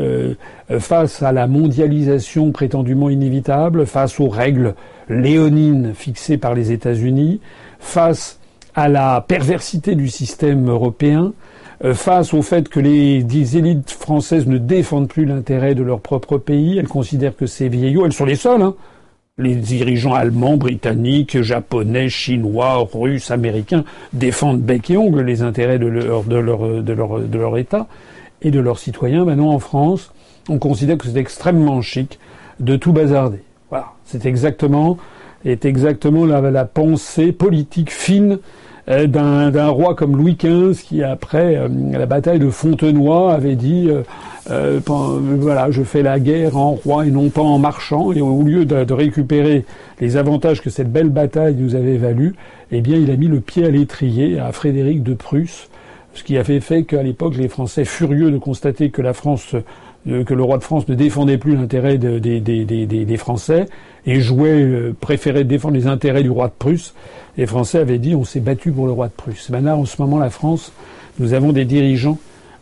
face 0.79 1.23
à 1.23 1.31
la 1.31 1.47
mondialisation 1.47 2.51
prétendument 2.51 3.09
inévitable, 3.09 3.85
face 3.85 4.19
aux 4.19 4.27
règles 4.27 4.75
léonines 5.07 5.93
fixées 5.95 6.37
par 6.37 6.53
les 6.53 6.71
États-Unis, 6.71 7.39
face 7.79 8.39
à 8.75 8.89
la 8.89 9.23
perversité 9.25 9.95
du 9.95 10.09
système 10.09 10.69
européen, 10.69 11.33
face 11.93 12.33
au 12.33 12.41
fait 12.41 12.69
que 12.69 12.79
les, 12.79 13.57
élites 13.57 13.91
françaises 13.91 14.47
ne 14.47 14.57
défendent 14.57 15.07
plus 15.07 15.25
l'intérêt 15.25 15.73
de 15.73 15.83
leur 15.83 15.99
propre 15.99 16.37
pays, 16.37 16.77
elles 16.77 16.87
considèrent 16.87 17.35
que 17.35 17.47
c'est 17.47 17.69
vieillot, 17.69 18.05
elles 18.05 18.13
sont 18.13 18.25
les 18.25 18.35
seules, 18.35 18.61
hein. 18.61 18.75
Les 19.37 19.55
dirigeants 19.55 20.13
allemands, 20.13 20.57
britanniques, 20.57 21.41
japonais, 21.41 22.09
chinois, 22.09 22.87
russes, 22.93 23.31
américains 23.31 23.85
défendent 24.13 24.61
bec 24.61 24.91
et 24.91 24.97
ongle 24.97 25.21
les 25.21 25.41
intérêts 25.41 25.79
de 25.79 25.87
leur, 25.87 26.23
de 26.23 26.35
leur, 26.35 26.83
de 26.83 26.93
leur, 26.93 27.19
de 27.21 27.37
leur 27.39 27.57
État 27.57 27.87
et 28.41 28.51
de 28.51 28.59
leurs 28.59 28.77
citoyens. 28.77 29.25
Maintenant, 29.25 29.49
en 29.49 29.59
France, 29.59 30.11
on 30.49 30.59
considère 30.59 30.97
que 30.97 31.07
c'est 31.07 31.17
extrêmement 31.17 31.81
chic 31.81 32.19
de 32.59 32.75
tout 32.75 32.91
bazarder. 32.91 33.41
Voilà. 33.69 33.93
C'est 34.05 34.25
exactement, 34.25 34.97
est 35.45 35.65
exactement 35.65 36.25
la, 36.25 36.41
la 36.51 36.65
pensée 36.65 37.31
politique 37.31 37.89
fine 37.89 38.33
euh, 38.33 38.37
d'un 39.07 39.67
roi 39.69 39.95
comme 39.95 40.15
Louis 40.15 40.35
XV 40.35 40.81
qui, 40.83 41.03
après 41.03 41.55
euh, 41.55 41.67
la 41.91 42.05
bataille 42.05 42.39
de 42.39 42.49
Fontenoy, 42.49 43.31
avait 43.31 43.55
dit 43.55 43.89
euh, 44.49 44.79
voilà, 44.85 45.71
je 45.71 45.83
fais 45.83 46.01
la 46.01 46.19
guerre 46.19 46.57
en 46.57 46.71
roi 46.71 47.05
et 47.05 47.11
non 47.11 47.29
pas 47.29 47.41
en 47.41 47.59
marchand. 47.59 48.11
Et 48.11 48.21
au 48.21 48.41
lieu 48.43 48.65
de, 48.65 48.93
récupérer 48.93 49.65
les 49.99 50.17
avantages 50.17 50.61
que 50.61 50.69
cette 50.69 50.91
belle 50.91 51.09
bataille 51.09 51.55
nous 51.55 51.75
avait 51.75 51.97
valu, 51.97 52.35
eh 52.71 52.81
bien, 52.81 52.97
il 52.97 53.11
a 53.11 53.15
mis 53.15 53.27
le 53.27 53.39
pied 53.39 53.65
à 53.65 53.69
l'étrier 53.69 54.39
à 54.39 54.51
Frédéric 54.51 55.03
de 55.03 55.13
Prusse, 55.13 55.69
ce 56.13 56.23
qui 56.23 56.37
a 56.37 56.43
fait, 56.43 56.59
fait 56.59 56.83
qu'à 56.83 57.03
l'époque, 57.03 57.35
les 57.37 57.47
Français, 57.47 57.85
furieux 57.85 58.31
de 58.31 58.37
constater 58.37 58.89
que 58.89 59.01
la 59.01 59.13
France 59.13 59.55
que 60.05 60.33
le 60.33 60.43
roi 60.43 60.57
de 60.57 60.63
France 60.63 60.87
ne 60.87 60.95
défendait 60.95 61.37
plus 61.37 61.55
l'intérêt 61.55 61.97
des 61.97 63.17
Français 63.17 63.67
et 64.05 64.19
jouait, 64.19 64.93
préférait 64.99 65.43
défendre 65.43 65.75
les 65.75 65.87
intérêts 65.87 66.23
du 66.23 66.29
roi 66.31 66.47
de 66.47 66.53
Prusse, 66.57 66.95
les 67.37 67.45
Français 67.45 67.79
avaient 67.79 67.99
dit 67.99 68.15
on 68.15 68.23
s'est 68.23 68.39
battu 68.39 68.71
pour 68.71 68.85
le 68.85 68.91
roi 68.91 69.07
de 69.07 69.13
Prusse. 69.13 69.49
Maintenant, 69.49 69.79
en 69.79 69.85
ce 69.85 70.01
moment, 70.01 70.19
la 70.19 70.29
France, 70.29 70.71
nous 71.19 71.33
avons 71.33 71.51
des 71.51 71.65
dirigeants 71.65 72.17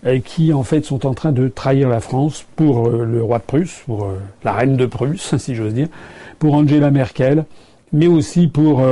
euh, 0.06 0.20
qui, 0.20 0.54
en 0.54 0.64
fait, 0.64 0.86
sont 0.86 1.06
en 1.06 1.14
train 1.14 1.32
de 1.32 1.50
trahir 1.50 1.90
la 1.90 2.00
France 2.00 2.46
pour 2.56 2.88
euh, 2.88 3.04
le 3.04 3.22
roi 3.22 3.40
de 3.40 3.44
Prusse, 3.44 3.82
pour 3.86 4.06
euh, 4.06 4.18
la 4.46 4.54
reine 4.54 4.78
de 4.78 4.86
Prusse, 4.86 5.36
si 5.38 5.56
j'ose 5.56 5.74
dire, 5.74 5.88
pour 6.40 6.54
Angela 6.54 6.90
Merkel, 6.92 7.46
mais 7.92 8.08
aussi 8.08 8.48
pour 8.48 8.84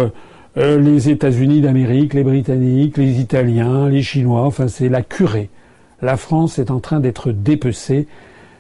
les 0.56 1.10
États-Unis 1.10 1.62
d'Amérique, 1.62 2.16
les 2.16 2.24
Britanniques, 2.24 2.98
les 2.98 3.22
Italiens, 3.22 3.88
les 3.90 4.02
Chinois. 4.02 4.42
Enfin, 4.42 4.68
c'est 4.68 4.90
la 4.90 5.04
curée. 5.04 5.52
La 6.02 6.18
France 6.18 6.58
est 6.58 6.72
en 6.72 6.80
train 6.80 7.00
d'être 7.00 7.32
dépecée. 7.32 8.08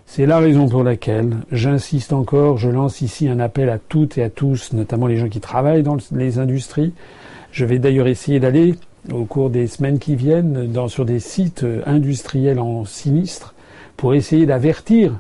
C'est 0.09 0.25
la 0.25 0.39
raison 0.39 0.69
pour 0.69 0.83
laquelle 0.83 1.35
j'insiste 1.51 2.13
encore, 2.13 2.57
je 2.57 2.69
lance 2.69 3.01
ici 3.01 3.27
un 3.27 3.41
appel 3.41 3.69
à 3.69 3.77
toutes 3.77 4.17
et 4.17 4.23
à 4.23 4.29
tous, 4.29 4.71
notamment 4.71 5.05
les 5.05 5.17
gens 5.17 5.27
qui 5.27 5.41
travaillent 5.41 5.83
dans 5.83 5.97
les 6.13 6.39
industries, 6.39 6.93
je 7.51 7.65
vais 7.65 7.77
d'ailleurs 7.77 8.07
essayer 8.07 8.39
d'aller 8.39 8.75
au 9.11 9.25
cours 9.25 9.49
des 9.49 9.67
semaines 9.67 9.99
qui 9.99 10.15
viennent 10.15 10.71
dans, 10.71 10.87
sur 10.87 11.03
des 11.03 11.19
sites 11.19 11.65
industriels 11.85 12.57
en 12.57 12.85
sinistre 12.85 13.53
pour 13.97 14.15
essayer 14.15 14.45
d'avertir 14.45 15.19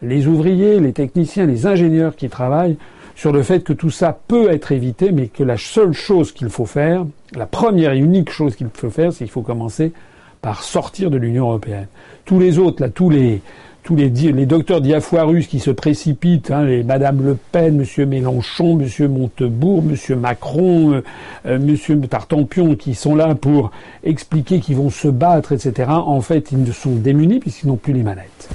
les 0.00 0.26
ouvriers, 0.26 0.80
les 0.80 0.94
techniciens, 0.94 1.44
les 1.44 1.66
ingénieurs 1.66 2.16
qui 2.16 2.30
travaillent 2.30 2.78
sur 3.14 3.32
le 3.32 3.42
fait 3.42 3.62
que 3.62 3.74
tout 3.74 3.90
ça 3.90 4.18
peut 4.26 4.50
être 4.50 4.72
évité, 4.72 5.12
mais 5.12 5.26
que 5.26 5.44
la 5.44 5.58
seule 5.58 5.92
chose 5.92 6.32
qu'il 6.32 6.48
faut 6.48 6.66
faire, 6.66 7.04
la 7.34 7.46
première 7.46 7.92
et 7.92 7.98
unique 7.98 8.30
chose 8.30 8.56
qu'il 8.56 8.68
faut 8.72 8.90
faire, 8.90 9.12
c'est 9.12 9.24
qu'il 9.24 9.30
faut 9.30 9.42
commencer 9.42 9.92
par 10.40 10.62
sortir 10.62 11.10
de 11.10 11.18
l'Union 11.18 11.48
européenne. 11.50 11.86
Tous 12.24 12.40
les 12.40 12.58
autres, 12.58 12.82
là, 12.82 12.88
tous 12.88 13.10
les, 13.10 13.42
tous 13.82 13.96
les, 13.96 14.10
docteurs 14.46 14.80
diafoirus 14.80 15.48
qui 15.48 15.58
se 15.58 15.70
précipitent, 15.70 16.50
hein, 16.50 16.64
les 16.64 16.84
Madame 16.84 17.24
Le 17.24 17.36
Pen, 17.50 17.76
Monsieur 17.76 18.06
Mélenchon, 18.06 18.76
Monsieur 18.76 19.08
Montebourg, 19.08 19.82
Monsieur 19.82 20.14
Macron, 20.14 20.92
euh, 20.92 21.04
euh, 21.46 21.58
Monsieur 21.58 22.00
Tartampion, 22.00 22.76
qui 22.76 22.94
sont 22.94 23.16
là 23.16 23.34
pour 23.34 23.72
expliquer 24.04 24.60
qu'ils 24.60 24.76
vont 24.76 24.90
se 24.90 25.08
battre, 25.08 25.52
etc. 25.52 25.90
En 25.90 26.20
fait, 26.20 26.52
ils 26.52 26.62
ne 26.62 26.72
sont 26.72 26.94
démunis 26.94 27.40
puisqu'ils 27.40 27.68
n'ont 27.68 27.76
plus 27.76 27.92
les 27.92 28.04
manettes. 28.04 28.50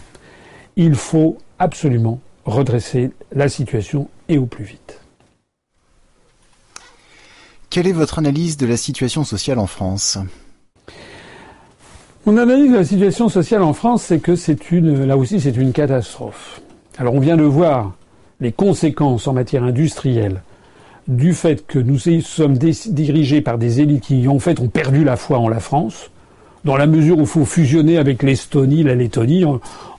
Il 0.77 0.96
faut 0.96 1.38
absolument 1.60 2.19
redresser 2.46 3.12
la 3.34 3.50
situation 3.50 4.07
et 4.29 4.38
au 4.38 4.46
plus 4.46 4.63
vite. 4.63 5.01
Quelle 7.69 7.88
est 7.88 7.93
votre 7.93 8.19
analyse 8.19 8.55
de 8.55 8.65
la 8.65 8.77
situation 8.77 9.25
sociale 9.25 9.60
en 9.60 9.67
France? 9.67 10.17
Mon 12.27 12.36
analyse 12.36 12.72
de 12.74 12.75
la 12.75 12.84
situation 12.84 13.29
sociale 13.29 13.63
en 13.63 13.72
France, 13.72 14.03
c'est 14.03 14.19
que 14.19 14.36
c'est 14.36 14.72
une, 14.72 15.05
là 15.05 15.15
aussi, 15.15 15.39
c'est 15.39 15.55
une 15.55 15.72
catastrophe. 15.72 16.60
Alors, 16.98 17.13
on 17.13 17.22
vient 17.22 17.38
de 17.38 17.43
voir 17.43 17.93
les 18.41 18.51
conséquences 18.51 19.27
en 19.27 19.34
matière 19.34 19.63
industrielle 19.63 20.41
du 21.07 21.34
fait 21.34 21.65
que 21.65 21.79
nous 21.79 21.98
sommes 21.98 22.57
dirigés 22.57 23.39
par 23.39 23.57
des 23.57 23.79
élites 23.79 24.03
qui, 24.03 24.27
en 24.27 24.39
fait, 24.39 24.60
ont 24.60 24.67
perdu 24.67 25.05
la 25.05 25.15
foi 25.15 25.38
en 25.38 25.48
la 25.48 25.62
France, 25.62 26.12
dans 26.65 26.75
la 26.75 26.86
mesure 26.86 27.17
où 27.17 27.22
il 27.22 27.27
faut 27.27 27.46
fusionner 27.46 27.98
avec 27.98 28.22
l'Estonie, 28.24 28.84
la 28.84 28.96
Lettonie. 28.96 29.46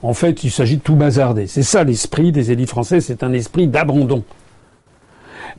En 0.03 0.13
fait, 0.13 0.43
il 0.43 0.51
s'agit 0.51 0.77
de 0.77 0.83
tout 0.83 0.95
bazarder. 0.95 1.47
C'est 1.47 1.63
ça 1.63 1.83
l'esprit 1.83 2.31
des 2.31 2.51
élites 2.51 2.69
françaises, 2.69 3.05
c'est 3.05 3.23
un 3.23 3.33
esprit 3.33 3.67
d'abandon 3.67 4.23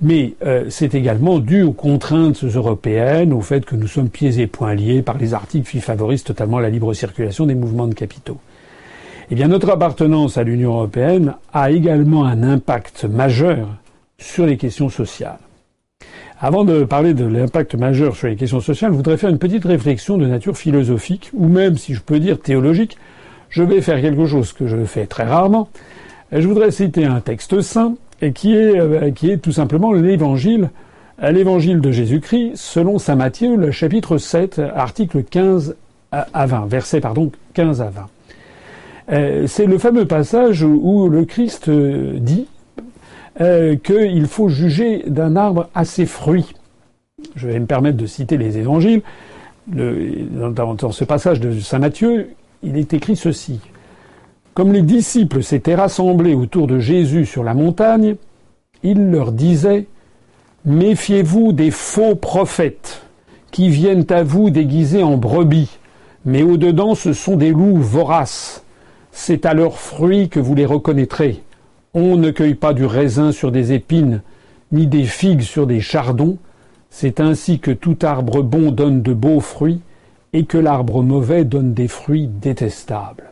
mais 0.02 0.34
euh, 0.44 0.64
c'est 0.70 0.94
également 0.94 1.38
dû 1.38 1.62
aux 1.62 1.72
contraintes 1.72 2.42
européennes, 2.44 3.32
au 3.32 3.40
fait 3.40 3.64
que 3.64 3.76
nous 3.76 3.86
sommes 3.86 4.08
pieds 4.08 4.40
et 4.40 4.46
poings 4.46 4.74
liés 4.74 5.02
par 5.02 5.18
les 5.18 5.34
articles 5.34 5.70
qui 5.70 5.80
favorisent 5.80 6.24
totalement 6.24 6.58
la 6.58 6.70
libre 6.70 6.94
circulation 6.94 7.46
des 7.46 7.54
mouvements 7.54 7.86
de 7.86 7.94
capitaux. 7.94 8.38
Eh 9.30 9.34
bien, 9.34 9.48
notre 9.48 9.70
appartenance 9.70 10.38
à 10.38 10.42
l'Union 10.42 10.72
européenne 10.72 11.34
a 11.52 11.70
également 11.70 12.24
un 12.24 12.42
impact 12.42 13.04
majeur 13.04 13.68
sur 14.18 14.46
les 14.46 14.56
questions 14.56 14.88
sociales. 14.88 15.38
Avant 16.40 16.64
de 16.64 16.84
parler 16.84 17.12
de 17.12 17.26
l'impact 17.26 17.74
majeur 17.74 18.16
sur 18.16 18.26
les 18.26 18.36
questions 18.36 18.60
sociales, 18.60 18.92
je 18.92 18.96
voudrais 18.96 19.18
faire 19.18 19.28
une 19.30 19.38
petite 19.38 19.64
réflexion 19.64 20.16
de 20.16 20.26
nature 20.26 20.56
philosophique, 20.56 21.30
ou 21.34 21.48
même, 21.48 21.76
si 21.76 21.94
je 21.94 22.00
peux 22.00 22.18
dire, 22.18 22.40
théologique. 22.40 22.96
Je 23.50 23.62
vais 23.62 23.82
faire 23.82 24.00
quelque 24.00 24.26
chose 24.26 24.52
que 24.52 24.66
je 24.66 24.82
fais 24.84 25.06
très 25.06 25.24
rarement. 25.24 25.68
Je 26.32 26.46
voudrais 26.48 26.70
citer 26.70 27.04
un 27.04 27.20
texte 27.20 27.60
saint 27.60 27.94
et 28.20 28.32
qui 28.32 28.54
est, 28.54 28.78
euh, 28.78 29.10
qui 29.10 29.30
est 29.30 29.38
tout 29.38 29.52
simplement 29.52 29.92
l'évangile, 29.92 30.70
l'évangile 31.22 31.80
de 31.80 31.90
Jésus-Christ 31.90 32.52
selon 32.56 32.98
saint 32.98 33.16
Matthieu, 33.16 33.56
le 33.56 33.70
chapitre 33.70 34.18
7, 34.18 34.60
article 34.74 35.22
15 35.22 35.76
à 36.12 36.46
20, 36.46 36.66
verset 36.66 37.00
pardon 37.00 37.30
15 37.54 37.82
à 37.82 37.90
20. 37.90 38.08
Euh, 39.12 39.46
c'est 39.46 39.66
le 39.66 39.78
fameux 39.78 40.06
passage 40.06 40.62
où 40.62 41.08
le 41.08 41.24
Christ 41.24 41.68
euh, 41.68 42.18
dit 42.18 42.46
qu'il 43.38 44.26
faut 44.26 44.48
juger 44.48 45.02
d'un 45.06 45.34
arbre 45.34 45.70
à 45.74 45.86
ses 45.86 46.04
fruits. 46.04 46.54
Je 47.36 47.48
vais 47.48 47.58
me 47.58 47.64
permettre 47.64 47.96
de 47.96 48.04
citer 48.04 48.36
les 48.36 48.58
évangiles. 48.58 49.00
dans, 49.66 50.92
ce 50.92 51.04
passage 51.04 51.40
de 51.40 51.58
Saint 51.58 51.78
Matthieu, 51.78 52.30
il 52.62 52.76
est 52.76 52.92
écrit 52.92 53.16
ceci. 53.16 53.60
Comme 54.54 54.72
les 54.72 54.82
disciples 54.82 55.42
s'étaient 55.42 55.76
rassemblés 55.76 56.34
autour 56.34 56.66
de 56.66 56.80
Jésus 56.80 57.24
sur 57.24 57.44
la 57.44 57.54
montagne, 57.54 58.16
il 58.82 59.10
leur 59.10 59.30
disait 59.30 59.86
Méfiez-vous 60.64 61.52
des 61.52 61.70
faux 61.70 62.16
prophètes 62.16 63.02
qui 63.52 63.68
viennent 63.68 64.06
à 64.10 64.22
vous 64.22 64.50
déguisés 64.50 65.02
en 65.02 65.16
brebis, 65.16 65.78
mais 66.24 66.42
au-dedans 66.42 66.94
ce 66.94 67.12
sont 67.12 67.36
des 67.36 67.50
loups 67.50 67.76
voraces. 67.76 68.64
C'est 69.12 69.46
à 69.46 69.54
leurs 69.54 69.78
fruits 69.78 70.28
que 70.28 70.40
vous 70.40 70.54
les 70.54 70.66
reconnaîtrez. 70.66 71.42
On 71.94 72.16
ne 72.16 72.30
cueille 72.30 72.54
pas 72.54 72.72
du 72.72 72.84
raisin 72.84 73.32
sur 73.32 73.52
des 73.52 73.72
épines, 73.72 74.20
ni 74.72 74.86
des 74.86 75.04
figues 75.04 75.42
sur 75.42 75.66
des 75.66 75.80
chardons. 75.80 76.38
C'est 76.90 77.20
ainsi 77.20 77.60
que 77.60 77.70
tout 77.70 77.98
arbre 78.02 78.42
bon 78.42 78.72
donne 78.72 79.02
de 79.02 79.14
beaux 79.14 79.40
fruits, 79.40 79.80
et 80.32 80.44
que 80.44 80.58
l'arbre 80.58 81.02
mauvais 81.02 81.44
donne 81.44 81.72
des 81.72 81.88
fruits 81.88 82.28
détestables. 82.28 83.29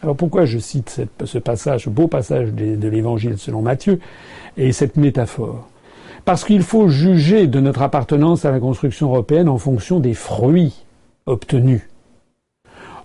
Alors 0.00 0.14
pourquoi 0.14 0.44
je 0.44 0.58
cite 0.58 1.02
ce 1.24 1.38
passage, 1.38 1.84
ce 1.84 1.90
beau 1.90 2.06
passage 2.06 2.52
de, 2.52 2.88
l'Évangile 2.88 3.36
selon 3.36 3.62
Matthieu, 3.62 3.98
et 4.56 4.72
cette 4.72 4.96
métaphore? 4.96 5.68
Parce 6.24 6.44
qu'il 6.44 6.62
faut 6.62 6.88
juger 6.88 7.48
de 7.48 7.58
notre 7.58 7.82
appartenance 7.82 8.44
à 8.44 8.52
la 8.52 8.60
construction 8.60 9.08
européenne 9.08 9.48
en 9.48 9.58
fonction 9.58 9.98
des 9.98 10.14
fruits 10.14 10.84
obtenus. 11.26 11.82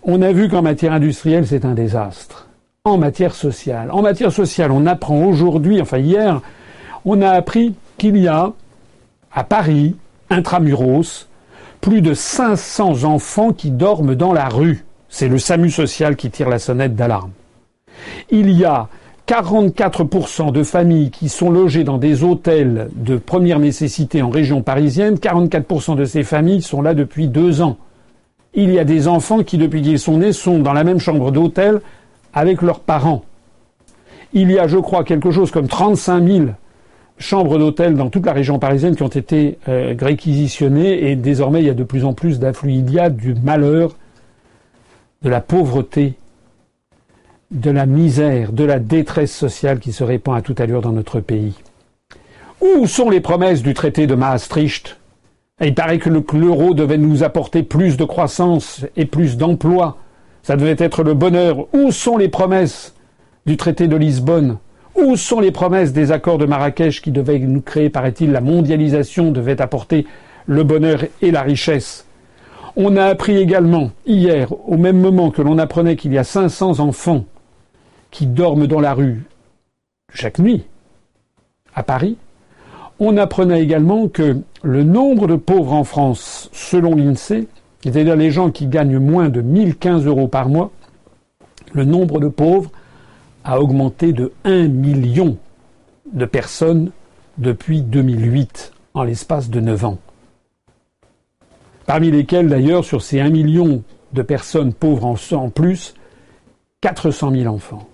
On 0.03 0.21
a 0.21 0.31
vu 0.33 0.49
qu'en 0.49 0.61
matière 0.61 0.93
industrielle, 0.93 1.47
c'est 1.47 1.65
un 1.65 1.73
désastre. 1.73 2.47
En 2.83 2.97
matière 2.97 3.33
sociale. 3.33 3.89
En 3.91 4.01
matière 4.01 4.31
sociale, 4.31 4.71
on 4.71 4.85
apprend 4.85 5.23
aujourd'hui, 5.23 5.81
enfin 5.81 5.97
hier, 5.97 6.41
on 7.05 7.21
a 7.21 7.29
appris 7.29 7.73
qu'il 7.97 8.17
y 8.17 8.27
a, 8.27 8.53
à 9.31 9.43
Paris, 9.43 9.95
intramuros, 10.29 11.27
plus 11.81 12.01
de 12.01 12.13
500 12.13 13.03
enfants 13.05 13.51
qui 13.51 13.71
dorment 13.71 14.15
dans 14.15 14.33
la 14.33 14.47
rue. 14.47 14.83
C'est 15.13 15.27
le 15.27 15.37
SAMU 15.37 15.69
social 15.69 16.15
qui 16.15 16.31
tire 16.31 16.49
la 16.49 16.57
sonnette 16.57 16.95
d'alarme. 16.95 17.29
Il 18.31 18.49
y 18.49 18.65
a 18.65 18.87
44% 19.27 20.51
de 20.51 20.63
familles 20.63 21.11
qui 21.11 21.29
sont 21.29 21.51
logées 21.51 21.83
dans 21.83 21.99
des 21.99 22.23
hôtels 22.23 22.89
de 22.95 23.17
première 23.17 23.59
nécessité 23.59 24.23
en 24.23 24.31
région 24.31 24.63
parisienne. 24.63 25.17
44% 25.17 25.95
de 25.95 26.05
ces 26.05 26.23
familles 26.23 26.63
sont 26.63 26.81
là 26.81 26.95
depuis 26.95 27.27
deux 27.27 27.61
ans. 27.61 27.77
Il 28.55 28.73
y 28.73 28.79
a 28.79 28.85
des 28.85 29.07
enfants 29.07 29.43
qui, 29.43 29.59
depuis 29.59 29.83
qu'ils 29.83 29.99
sont 29.99 30.17
nés, 30.17 30.33
sont 30.33 30.57
dans 30.57 30.73
la 30.73 30.83
même 30.83 30.97
chambre 30.97 31.29
d'hôtel 31.29 31.81
avec 32.33 32.63
leurs 32.63 32.79
parents. 32.79 33.23
Il 34.33 34.51
y 34.51 34.57
a, 34.57 34.65
je 34.65 34.79
crois, 34.79 35.03
quelque 35.03 35.29
chose 35.29 35.51
comme 35.51 35.67
35 35.67 36.27
000 36.27 36.45
chambres 37.19 37.59
d'hôtel 37.59 37.93
dans 37.93 38.09
toute 38.09 38.25
la 38.25 38.33
région 38.33 38.57
parisienne 38.57 38.95
qui 38.95 39.03
ont 39.03 39.07
été 39.09 39.59
euh, 39.69 39.93
réquisitionnées 40.01 41.11
et 41.11 41.15
désormais 41.15 41.59
il 41.59 41.67
y 41.67 41.69
a 41.69 41.75
de 41.75 41.83
plus 41.83 42.03
en 42.03 42.13
plus 42.13 42.39
d'afflux. 42.39 42.73
Il 42.73 42.91
y 42.91 42.99
a 42.99 43.11
du 43.11 43.35
malheur, 43.35 43.95
de 45.23 45.29
la 45.29 45.41
pauvreté, 45.41 46.13
de 47.51 47.71
la 47.71 47.85
misère, 47.85 48.51
de 48.51 48.63
la 48.63 48.79
détresse 48.79 49.35
sociale 49.35 49.79
qui 49.79 49.93
se 49.93 50.03
répand 50.03 50.35
à 50.35 50.41
toute 50.41 50.59
allure 50.59 50.81
dans 50.81 50.91
notre 50.91 51.19
pays. 51.19 51.53
Où 52.61 52.87
sont 52.87 53.09
les 53.09 53.21
promesses 53.21 53.61
du 53.61 53.73
traité 53.73 54.07
de 54.07 54.15
Maastricht? 54.15 54.97
Il 55.61 55.75
paraît 55.75 55.99
que 55.99 56.09
l'euro 56.09 56.73
devait 56.73 56.97
nous 56.97 57.23
apporter 57.23 57.63
plus 57.63 57.95
de 57.95 58.05
croissance 58.05 58.85
et 58.97 59.05
plus 59.05 59.37
d'emplois. 59.37 59.97
Ça 60.41 60.55
devait 60.55 60.75
être 60.77 61.03
le 61.03 61.13
bonheur. 61.13 61.67
Où 61.73 61.91
sont 61.91 62.17
les 62.17 62.27
promesses 62.27 62.95
du 63.45 63.55
traité 63.55 63.87
de 63.87 63.95
Lisbonne? 63.95 64.57
Où 64.95 65.15
sont 65.15 65.39
les 65.39 65.51
promesses 65.51 65.93
des 65.93 66.11
accords 66.11 66.37
de 66.37 66.45
Marrakech 66.45 67.01
qui 67.01 67.11
devaient 67.11 67.39
nous 67.39 67.61
créer, 67.61 67.89
paraît-il, 67.89 68.31
la 68.31 68.41
mondialisation, 68.41 69.31
devait 69.31 69.61
apporter 69.61 70.05
le 70.47 70.63
bonheur 70.63 71.03
et 71.21 71.31
la 71.31 71.41
richesse? 71.43 72.05
On 72.75 72.97
a 72.97 73.05
appris 73.05 73.37
également, 73.37 73.91
hier, 74.07 74.51
au 74.67 74.77
même 74.77 74.99
moment 74.99 75.29
que 75.29 75.43
l'on 75.43 75.59
apprenait 75.59 75.95
qu'il 75.95 76.11
y 76.11 76.17
a 76.17 76.23
500 76.23 76.79
enfants 76.79 77.25
qui 78.09 78.25
dorment 78.25 78.65
dans 78.65 78.79
la 78.79 78.95
rue 78.95 79.25
chaque 80.11 80.39
nuit 80.39 80.63
à 81.75 81.83
Paris, 81.83 82.17
on 82.99 83.17
apprenait 83.17 83.61
également 83.61 84.07
que 84.07 84.37
le 84.63 84.83
nombre 84.83 85.27
de 85.27 85.35
pauvres 85.35 85.73
en 85.73 85.83
France, 85.83 86.49
selon 86.51 86.95
l'INSEE, 86.95 87.47
c'est-à-dire 87.83 88.15
les 88.15 88.31
gens 88.31 88.49
qui 88.49 88.65
gagnent 88.65 88.99
moins 88.99 89.29
de 89.29 89.41
1015 89.41 90.07
euros 90.07 90.27
par 90.27 90.49
mois, 90.49 90.71
le 91.73 91.85
nombre 91.85 92.19
de 92.19 92.27
pauvres 92.27 92.71
a 93.43 93.59
augmenté 93.59 94.13
de 94.13 94.31
1 94.45 94.67
million 94.69 95.37
de 96.11 96.25
personnes 96.25 96.91
depuis 97.37 97.81
2008, 97.81 98.73
en 98.95 99.03
l'espace 99.03 99.49
de 99.49 99.59
9 99.59 99.85
ans. 99.85 99.97
Parmi 101.85 102.11
lesquels, 102.11 102.47
d'ailleurs, 102.47 102.85
sur 102.85 103.01
ces 103.01 103.19
1 103.19 103.29
million 103.29 103.83
de 104.13 104.21
personnes 104.21 104.73
pauvres 104.73 105.05
en 105.33 105.49
plus, 105.49 105.95
400 106.81 107.31
000 107.31 107.53
enfants. 107.53 107.87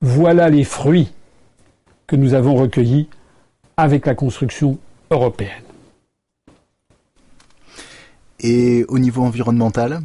Voilà 0.00 0.48
les 0.48 0.64
fruits 0.64 1.12
que 2.06 2.16
nous 2.16 2.34
avons 2.34 2.54
recueillis 2.54 3.08
avec 3.76 4.06
la 4.06 4.14
construction 4.14 4.78
européenne. 5.10 5.62
Et 8.40 8.84
au 8.88 8.98
niveau 8.98 9.22
environnemental? 9.22 10.00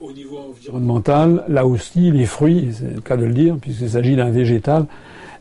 Au 0.00 0.12
niveau 0.12 0.38
environnemental, 0.38 1.44
là 1.48 1.66
aussi, 1.66 2.10
les 2.10 2.26
fruits, 2.26 2.70
c'est 2.72 2.94
le 2.94 3.00
cas 3.00 3.16
de 3.16 3.24
le 3.24 3.34
dire, 3.34 3.56
puisqu'il 3.60 3.90
s'agit 3.90 4.16
d'un 4.16 4.30
végétal, 4.30 4.86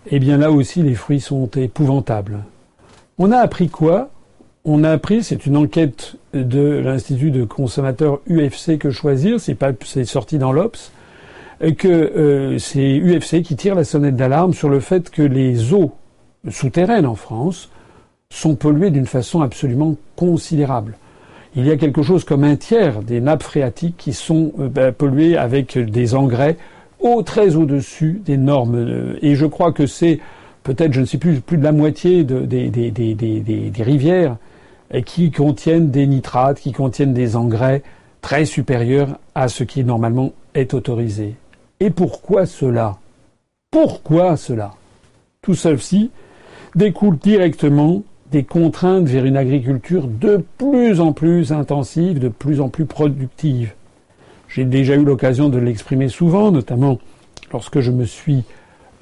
eh 0.07 0.19
bien 0.19 0.37
là 0.37 0.51
aussi, 0.51 0.81
les 0.81 0.95
fruits 0.95 1.21
sont 1.21 1.47
épouvantables. 1.55 2.43
On 3.17 3.31
a 3.31 3.37
appris 3.37 3.69
quoi? 3.69 4.09
On 4.65 4.83
a 4.83 4.89
appris, 4.89 5.23
c'est 5.23 5.45
une 5.45 5.57
enquête 5.57 6.15
de 6.33 6.81
l'Institut 6.83 7.29
de 7.29 7.43
consommateurs 7.43 8.19
UFC 8.27 8.79
que 8.79 8.89
choisir, 8.89 9.37
c'est 9.39 10.05
sorti 10.05 10.39
dans 10.39 10.51
l'Obs, 10.51 10.91
que 11.77 11.87
euh, 11.87 12.57
c'est 12.57 12.97
UFC 12.97 13.43
qui 13.43 13.55
tire 13.55 13.75
la 13.75 13.83
sonnette 13.83 14.15
d'alarme 14.15 14.53
sur 14.53 14.69
le 14.69 14.79
fait 14.79 15.11
que 15.11 15.21
les 15.21 15.71
eaux 15.73 15.93
souterraines 16.49 17.05
en 17.05 17.13
France 17.13 17.69
sont 18.29 18.55
polluées 18.55 18.89
d'une 18.89 19.05
façon 19.05 19.41
absolument 19.41 19.95
considérable. 20.15 20.97
Il 21.55 21.65
y 21.65 21.71
a 21.71 21.77
quelque 21.77 22.01
chose 22.01 22.23
comme 22.23 22.43
un 22.43 22.55
tiers 22.55 23.01
des 23.01 23.21
nappes 23.21 23.43
phréatiques 23.43 23.95
qui 23.97 24.13
sont 24.13 24.51
euh, 24.59 24.67
ben, 24.67 24.91
polluées 24.91 25.37
avec 25.37 25.77
des 25.77 26.15
engrais 26.15 26.57
au 26.99 27.21
très 27.21 27.55
au-dessus 27.55 28.21
des 28.25 28.37
normes. 28.37 28.75
Euh, 28.75 29.19
et 29.21 29.35
je 29.35 29.45
crois 29.45 29.71
que 29.71 29.85
c'est 29.85 30.19
peut-être, 30.63 30.91
je 30.91 31.01
ne 31.01 31.05
sais 31.05 31.17
plus, 31.17 31.39
plus 31.39 31.57
de 31.57 31.63
la 31.63 31.71
moitié 31.71 32.23
de, 32.23 32.39
des, 32.39 32.69
des, 32.69 32.91
des, 32.91 33.83
rivières 33.83 34.37
qui 35.05 35.31
contiennent 35.31 35.91
des 35.91 36.07
nitrates, 36.07 36.59
qui 36.59 36.71
contiennent 36.71 37.13
des 37.13 37.35
engrais 37.35 37.83
très 38.21 38.45
supérieurs 38.45 39.19
à 39.33 39.47
ce 39.47 39.63
qui 39.63 39.83
normalement 39.83 40.33
est 40.53 40.73
autorisé. 40.73 41.35
Et 41.79 41.89
pourquoi 41.89 42.45
cela? 42.45 42.97
Pourquoi 43.71 44.37
cela? 44.37 44.73
Tout 45.41 45.55
ceci 45.55 46.11
découle 46.75 47.17
directement 47.17 48.03
des 48.31 48.43
contraintes 48.43 49.07
vers 49.07 49.25
une 49.25 49.37
agriculture 49.37 50.07
de 50.07 50.43
plus 50.57 50.99
en 50.99 51.13
plus 51.13 51.51
intensive, 51.51 52.19
de 52.19 52.29
plus 52.29 52.61
en 52.61 52.69
plus 52.69 52.85
productive. 52.85 53.73
J'ai 54.47 54.65
déjà 54.65 54.95
eu 54.95 55.03
l'occasion 55.03 55.49
de 55.49 55.57
l'exprimer 55.57 56.09
souvent, 56.09 56.51
notamment 56.51 56.99
lorsque 57.51 57.79
je 57.79 57.91
me 57.91 58.05
suis 58.05 58.43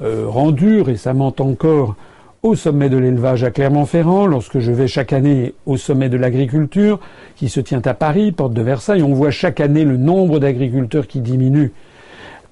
euh, 0.01 0.25
rendu 0.27 0.81
récemment 0.81 1.33
encore 1.39 1.95
au 2.43 2.55
sommet 2.55 2.89
de 2.89 2.97
l'élevage 2.97 3.45
à 3.45 3.51
Clermont-Ferrand, 3.51 4.25
lorsque 4.25 4.59
je 4.59 4.73
vais 4.73 4.87
chaque 4.87 5.13
année 5.13 5.53
au 5.65 5.77
sommet 5.77 6.09
de 6.09 6.17
l'agriculture 6.17 6.99
qui 7.37 7.47
se 7.47 7.61
tient 7.61 7.81
à 7.85 7.93
Paris, 7.93 8.33
porte 8.33 8.53
de 8.53 8.61
Versailles, 8.61 9.01
on 9.01 9.13
voit 9.13 9.31
chaque 9.31 9.61
année 9.61 9.85
le 9.85 9.95
nombre 9.95 10.39
d'agriculteurs 10.39 11.07
qui 11.07 11.21
diminue 11.21 11.71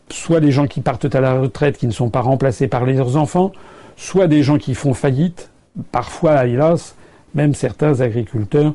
soit 0.09 0.39
des 0.39 0.51
gens 0.51 0.67
qui 0.67 0.79
partent 0.79 1.13
à 1.13 1.19
la 1.21 1.39
retraite 1.39 1.77
qui 1.77 1.87
ne 1.87 1.91
sont 1.91 2.09
pas 2.09 2.21
remplacés 2.21 2.67
par 2.67 2.85
leurs 2.85 3.17
enfants, 3.17 3.51
soit 3.97 4.27
des 4.27 4.43
gens 4.43 4.57
qui 4.57 4.75
font 4.75 4.93
faillite, 4.93 5.49
parfois, 5.91 6.45
hélas, 6.45 6.95
même 7.35 7.53
certains 7.53 7.99
agriculteurs 7.99 8.73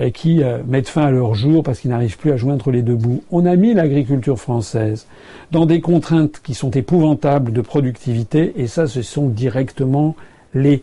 euh, 0.00 0.10
qui 0.10 0.42
euh, 0.42 0.58
mettent 0.66 0.88
fin 0.88 1.06
à 1.06 1.10
leur 1.10 1.34
jour 1.34 1.62
parce 1.62 1.80
qu'ils 1.80 1.90
n'arrivent 1.90 2.18
plus 2.18 2.32
à 2.32 2.36
joindre 2.36 2.70
les 2.70 2.82
deux 2.82 2.94
bouts. 2.94 3.22
On 3.30 3.46
a 3.46 3.54
mis 3.56 3.74
l'agriculture 3.74 4.38
française 4.38 5.06
dans 5.52 5.66
des 5.66 5.80
contraintes 5.80 6.40
qui 6.42 6.54
sont 6.54 6.70
épouvantables 6.70 7.52
de 7.52 7.60
productivité, 7.60 8.54
et 8.56 8.66
ça, 8.66 8.88
ce 8.88 9.02
sont 9.02 9.28
directement 9.28 10.16
les 10.58 10.82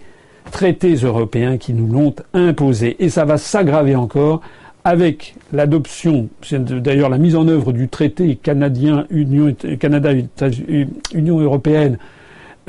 traités 0.51 0.95
européens 0.95 1.57
qui 1.57 1.73
nous 1.73 1.91
l'ont 1.91 2.15
imposé. 2.33 2.95
Et 3.03 3.09
ça 3.09 3.25
va 3.25 3.37
s'aggraver 3.37 3.95
encore 3.95 4.41
avec 4.83 5.35
l'adoption, 5.51 6.29
d'ailleurs 6.51 7.09
la 7.09 7.17
mise 7.17 7.35
en 7.35 7.47
œuvre 7.47 7.73
du 7.73 7.87
traité 7.87 8.35
canadien 8.35 9.07
Union, 9.09 9.55
Canada 9.79 10.11
Union 11.11 11.39
européenne 11.39 11.97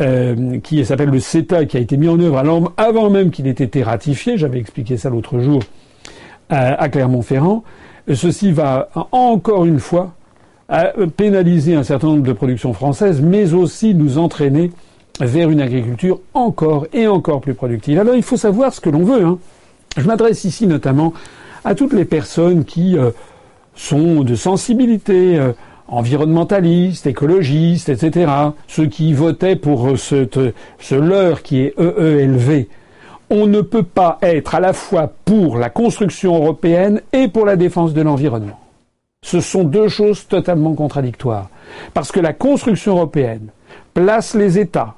euh, 0.00 0.58
qui 0.60 0.82
s'appelle 0.86 1.10
le 1.10 1.20
CETA, 1.20 1.66
qui 1.66 1.76
a 1.76 1.80
été 1.80 1.98
mis 1.98 2.08
en 2.08 2.18
œuvre 2.18 2.72
avant 2.78 3.10
même 3.10 3.30
qu'il 3.30 3.46
ait 3.46 3.50
été 3.50 3.82
ratifié, 3.82 4.38
j'avais 4.38 4.58
expliqué 4.58 4.96
ça 4.96 5.10
l'autre 5.10 5.40
jour 5.40 5.60
à, 6.48 6.88
Clermont-Ferrand, 6.88 7.64
ceci 8.12 8.50
va 8.50 8.88
encore 9.12 9.66
une 9.66 9.80
fois 9.80 10.14
pénaliser 11.16 11.74
un 11.74 11.82
certain 11.82 12.08
nombre 12.08 12.22
de 12.22 12.32
productions 12.32 12.72
françaises, 12.72 13.20
mais 13.20 13.52
aussi 13.52 13.94
nous 13.94 14.16
entraîner 14.16 14.70
vers 15.20 15.50
une 15.50 15.60
agriculture 15.60 16.20
encore 16.34 16.86
et 16.92 17.06
encore 17.06 17.40
plus 17.40 17.54
productive. 17.54 17.98
Alors 17.98 18.14
il 18.14 18.22
faut 18.22 18.36
savoir 18.36 18.72
ce 18.72 18.80
que 18.80 18.90
l'on 18.90 19.04
veut. 19.04 19.24
Hein. 19.24 19.38
Je 19.96 20.06
m'adresse 20.06 20.44
ici 20.44 20.66
notamment 20.66 21.14
à 21.64 21.74
toutes 21.74 21.92
les 21.92 22.04
personnes 22.04 22.64
qui 22.64 22.98
euh, 22.98 23.10
sont 23.74 24.22
de 24.22 24.34
sensibilité 24.34 25.38
euh, 25.38 25.52
environnementaliste, 25.88 27.06
écologiste, 27.06 27.88
etc. 27.88 28.30
Ceux 28.66 28.86
qui 28.86 29.12
votaient 29.12 29.56
pour 29.56 29.88
euh, 29.88 29.96
ce, 29.96 30.26
ce 30.78 30.94
leurre 30.94 31.42
qui 31.42 31.60
est 31.60 31.74
EELV. 31.78 32.66
On 33.30 33.46
ne 33.46 33.60
peut 33.60 33.82
pas 33.82 34.18
être 34.22 34.54
à 34.54 34.60
la 34.60 34.72
fois 34.72 35.12
pour 35.24 35.58
la 35.58 35.70
construction 35.70 36.36
européenne 36.36 37.00
et 37.12 37.26
pour 37.26 37.44
la 37.44 37.56
défense 37.56 37.92
de 37.92 38.02
l'environnement. 38.02 38.60
Ce 39.22 39.40
sont 39.40 39.64
deux 39.64 39.88
choses 39.88 40.28
totalement 40.28 40.74
contradictoires. 40.74 41.48
Parce 41.94 42.12
que 42.12 42.20
la 42.20 42.32
construction 42.32 42.92
européenne 42.94 43.48
place 43.92 44.34
les 44.34 44.58
États 44.58 44.94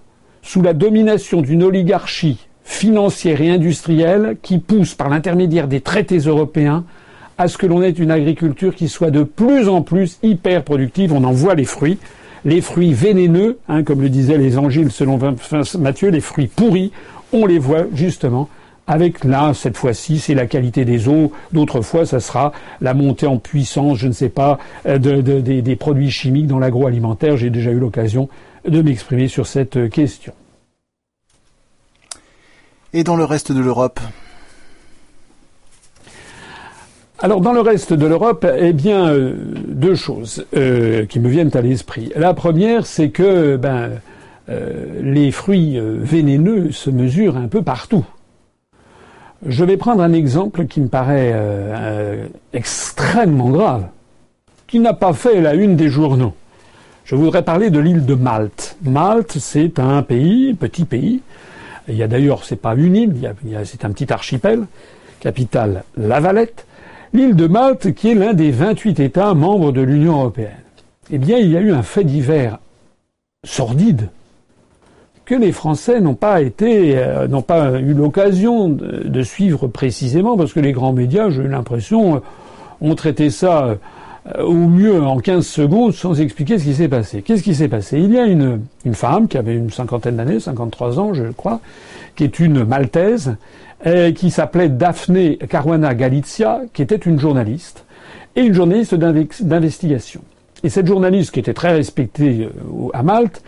sous 0.49 0.63
la 0.63 0.73
domination 0.73 1.43
d'une 1.43 1.63
oligarchie 1.63 2.39
financière 2.65 3.43
et 3.43 3.51
industrielle 3.51 4.39
qui 4.41 4.57
pousse 4.57 4.95
par 4.95 5.11
l'intermédiaire 5.11 5.69
des 5.69 5.83
traités 5.83 6.17
européens 6.21 6.85
à 7.37 7.49
ce 7.49 7.59
que 7.59 7.67
l'on 7.67 7.83
ait 7.83 7.91
une 7.91 8.11
agriculture 8.11 8.75
qui 8.75 8.89
soit 8.89 9.11
de 9.11 9.25
plus 9.25 9.69
en 9.69 9.83
plus 9.83 10.19
hyper 10.23 10.65
productive. 10.65 11.13
On 11.13 11.23
en 11.25 11.33
voit 11.33 11.55
les 11.55 11.67
fruits, 11.67 11.99
les 12.47 12.63
fruits 12.63 12.95
vénéneux, 12.95 13.59
hein, 13.69 13.83
comme 13.83 14.01
le 14.01 14.09
disaient 14.09 14.39
les 14.39 14.57
angiles 14.57 14.91
selon 14.91 15.19
Matthieu, 15.79 16.09
les 16.09 16.23
fruits 16.23 16.47
pourris, 16.47 16.93
on 17.35 17.45
les 17.45 17.59
voit 17.59 17.85
justement 17.93 18.49
avec 18.87 19.25
là, 19.25 19.53
cette 19.53 19.77
fois-ci, 19.77 20.19
c'est 20.19 20.33
la 20.33 20.47
qualité 20.47 20.87
des 20.87 21.09
eaux. 21.09 21.31
D'autres 21.53 21.83
fois, 21.83 22.07
ça 22.07 22.21
sera 22.21 22.53
la 22.81 22.95
montée 22.95 23.27
en 23.27 23.37
puissance, 23.37 23.99
je 23.99 24.07
ne 24.07 24.13
sais 24.13 24.31
pas, 24.31 24.59
euh, 24.87 24.97
des 24.99 25.77
produits 25.77 26.11
chimiques 26.11 26.47
dans 26.47 26.59
l'agroalimentaire. 26.59 27.37
J'ai 27.37 27.51
déjà 27.51 27.71
eu 27.71 27.79
l'occasion 27.79 28.31
de 28.67 28.83
m'exprimer 28.83 29.29
sur 29.29 29.47
cette 29.47 29.91
question. 29.91 30.33
Et 32.93 33.05
dans 33.05 33.17
le 33.17 33.25
reste 33.25 33.53
de 33.53 33.61
l'Europe? 33.61 34.01
Alors 37.21 37.41
dans 37.41 37.53
le 37.53 37.61
reste 37.61 37.93
de 37.93 38.07
l'Europe, 38.07 38.47
eh 38.59 38.73
bien 38.73 39.09
euh, 39.09 39.35
deux 39.67 39.97
choses 39.97 40.47
euh, 40.57 41.05
qui 41.05 41.19
me 41.19 41.29
viennent 41.29 41.51
à 41.57 41.61
l'esprit. 41.61 42.13
La 42.15 42.33
première, 42.33 42.87
c'est 42.87 43.11
que 43.11 43.57
ben 43.57 43.91
euh, 44.49 45.01
les 45.03 45.33
fruits 45.33 45.81
vénéneux 45.83 46.71
se 46.71 46.91
mesurent 46.91 47.37
un 47.37 47.49
peu 47.49 47.63
partout. 47.63 48.07
Je 49.45 49.65
vais 49.65 49.77
prendre 49.77 50.01
un 50.01 50.13
exemple 50.13 50.67
qui 50.67 50.81
me 50.81 50.89
paraît 50.89 51.35
extrêmement 52.53 53.51
grave, 53.51 53.87
qui 54.67 54.81
n'a 54.81 54.95
pas 54.95 55.13
fait 55.13 55.41
la 55.41 55.55
une 55.55 55.77
des 55.77 55.89
journaux. 55.89 56.35
Je 57.09 57.15
voudrais 57.15 57.43
parler 57.43 57.71
de 57.71 57.79
l'île 57.79 58.05
de 58.05 58.15
Malte. 58.15 58.77
Malte, 58.83 59.39
c'est 59.39 59.79
un 59.79 60.03
pays, 60.03 60.53
petit 60.53 60.85
pays. 60.85 61.23
Il 61.89 61.95
y 61.95 62.03
a 62.03 62.07
d'ailleurs, 62.07 62.45
c'est 62.45 62.61
pas 62.61 62.75
une 62.75 62.97
île, 62.97 63.35
c'est 63.65 63.87
un 63.87 63.93
petit 63.93 64.13
archipel. 64.13 64.67
Capitale 65.19 65.85
La 65.97 66.21
Valette 66.21 66.67
l'île 67.15 67.35
de 67.35 67.47
Malte, 67.47 67.95
qui 67.95 68.11
est 68.11 68.15
l'un 68.15 68.35
des 68.35 68.51
28 68.51 69.01
États 69.01 69.33
membres 69.33 69.73
de 69.73 69.81
l'Union 69.81 70.19
européenne. 70.19 70.53
Eh 71.11 71.17
bien, 71.17 71.39
il 71.39 71.51
y 71.51 71.57
a 71.57 71.61
eu 71.61 71.73
un 71.73 71.83
fait 71.83 72.05
divers 72.05 72.59
sordide 73.43 74.11
que 75.25 75.35
les 75.35 75.53
Français 75.53 76.03
n'ont 76.03 76.15
pas 76.15 76.43
été, 76.43 76.99
euh, 76.99 77.27
n'ont 77.27 77.41
pas 77.41 77.81
eu 77.81 77.95
l'occasion 77.95 78.69
de, 78.69 79.23
suivre 79.23 79.67
précisément, 79.67 80.37
parce 80.37 80.53
que 80.53 80.61
les 80.61 80.73
grands 80.73 80.93
médias, 80.93 81.31
j'ai 81.31 81.41
eu 81.41 81.49
l'impression, 81.49 82.17
euh, 82.17 82.21
ont 82.83 82.95
traité 82.95 83.31
ça 83.31 83.79
euh, 84.37 84.43
au 84.43 84.55
mieux 84.55 85.03
en 85.03 85.19
15 85.19 85.47
secondes 85.47 85.93
sans 85.93 86.21
expliquer 86.21 86.59
ce 86.59 86.65
qui 86.65 86.75
s'est 86.75 86.89
passé. 86.89 87.23
Qu'est-ce 87.23 87.43
qui 87.43 87.55
s'est 87.55 87.69
passé? 87.69 87.99
Il 87.99 88.13
y 88.13 88.19
a 88.19 88.27
une, 88.27 88.61
une 88.85 88.95
femme 88.95 89.29
qui 89.29 89.39
avait 89.39 89.55
une 89.55 89.71
cinquantaine 89.71 90.17
d'années, 90.17 90.41
53 90.41 90.99
ans, 90.99 91.15
je 91.15 91.25
crois, 91.25 91.61
qui 92.17 92.25
est 92.25 92.39
une 92.39 92.65
Maltaise, 92.65 93.37
qui 94.17 94.33
s'appelait 94.33 94.69
Daphne 94.69 95.37
Caruana 95.37 95.95
Galizia, 95.95 96.63
qui 96.73 96.83
était 96.83 96.97
une 96.97 97.21
journaliste, 97.21 97.85
et 98.35 98.43
une 98.43 98.55
journaliste 98.55 98.97
d'investigation. 98.97 100.21
Et 100.65 100.71
cette 100.71 100.87
journaliste, 100.87 101.31
qui 101.33 101.41
était 101.41 101.55
très 101.55 101.73
respectée 101.73 102.49
euh, 102.49 102.89
à 102.93 103.03
Malte, 103.03 103.43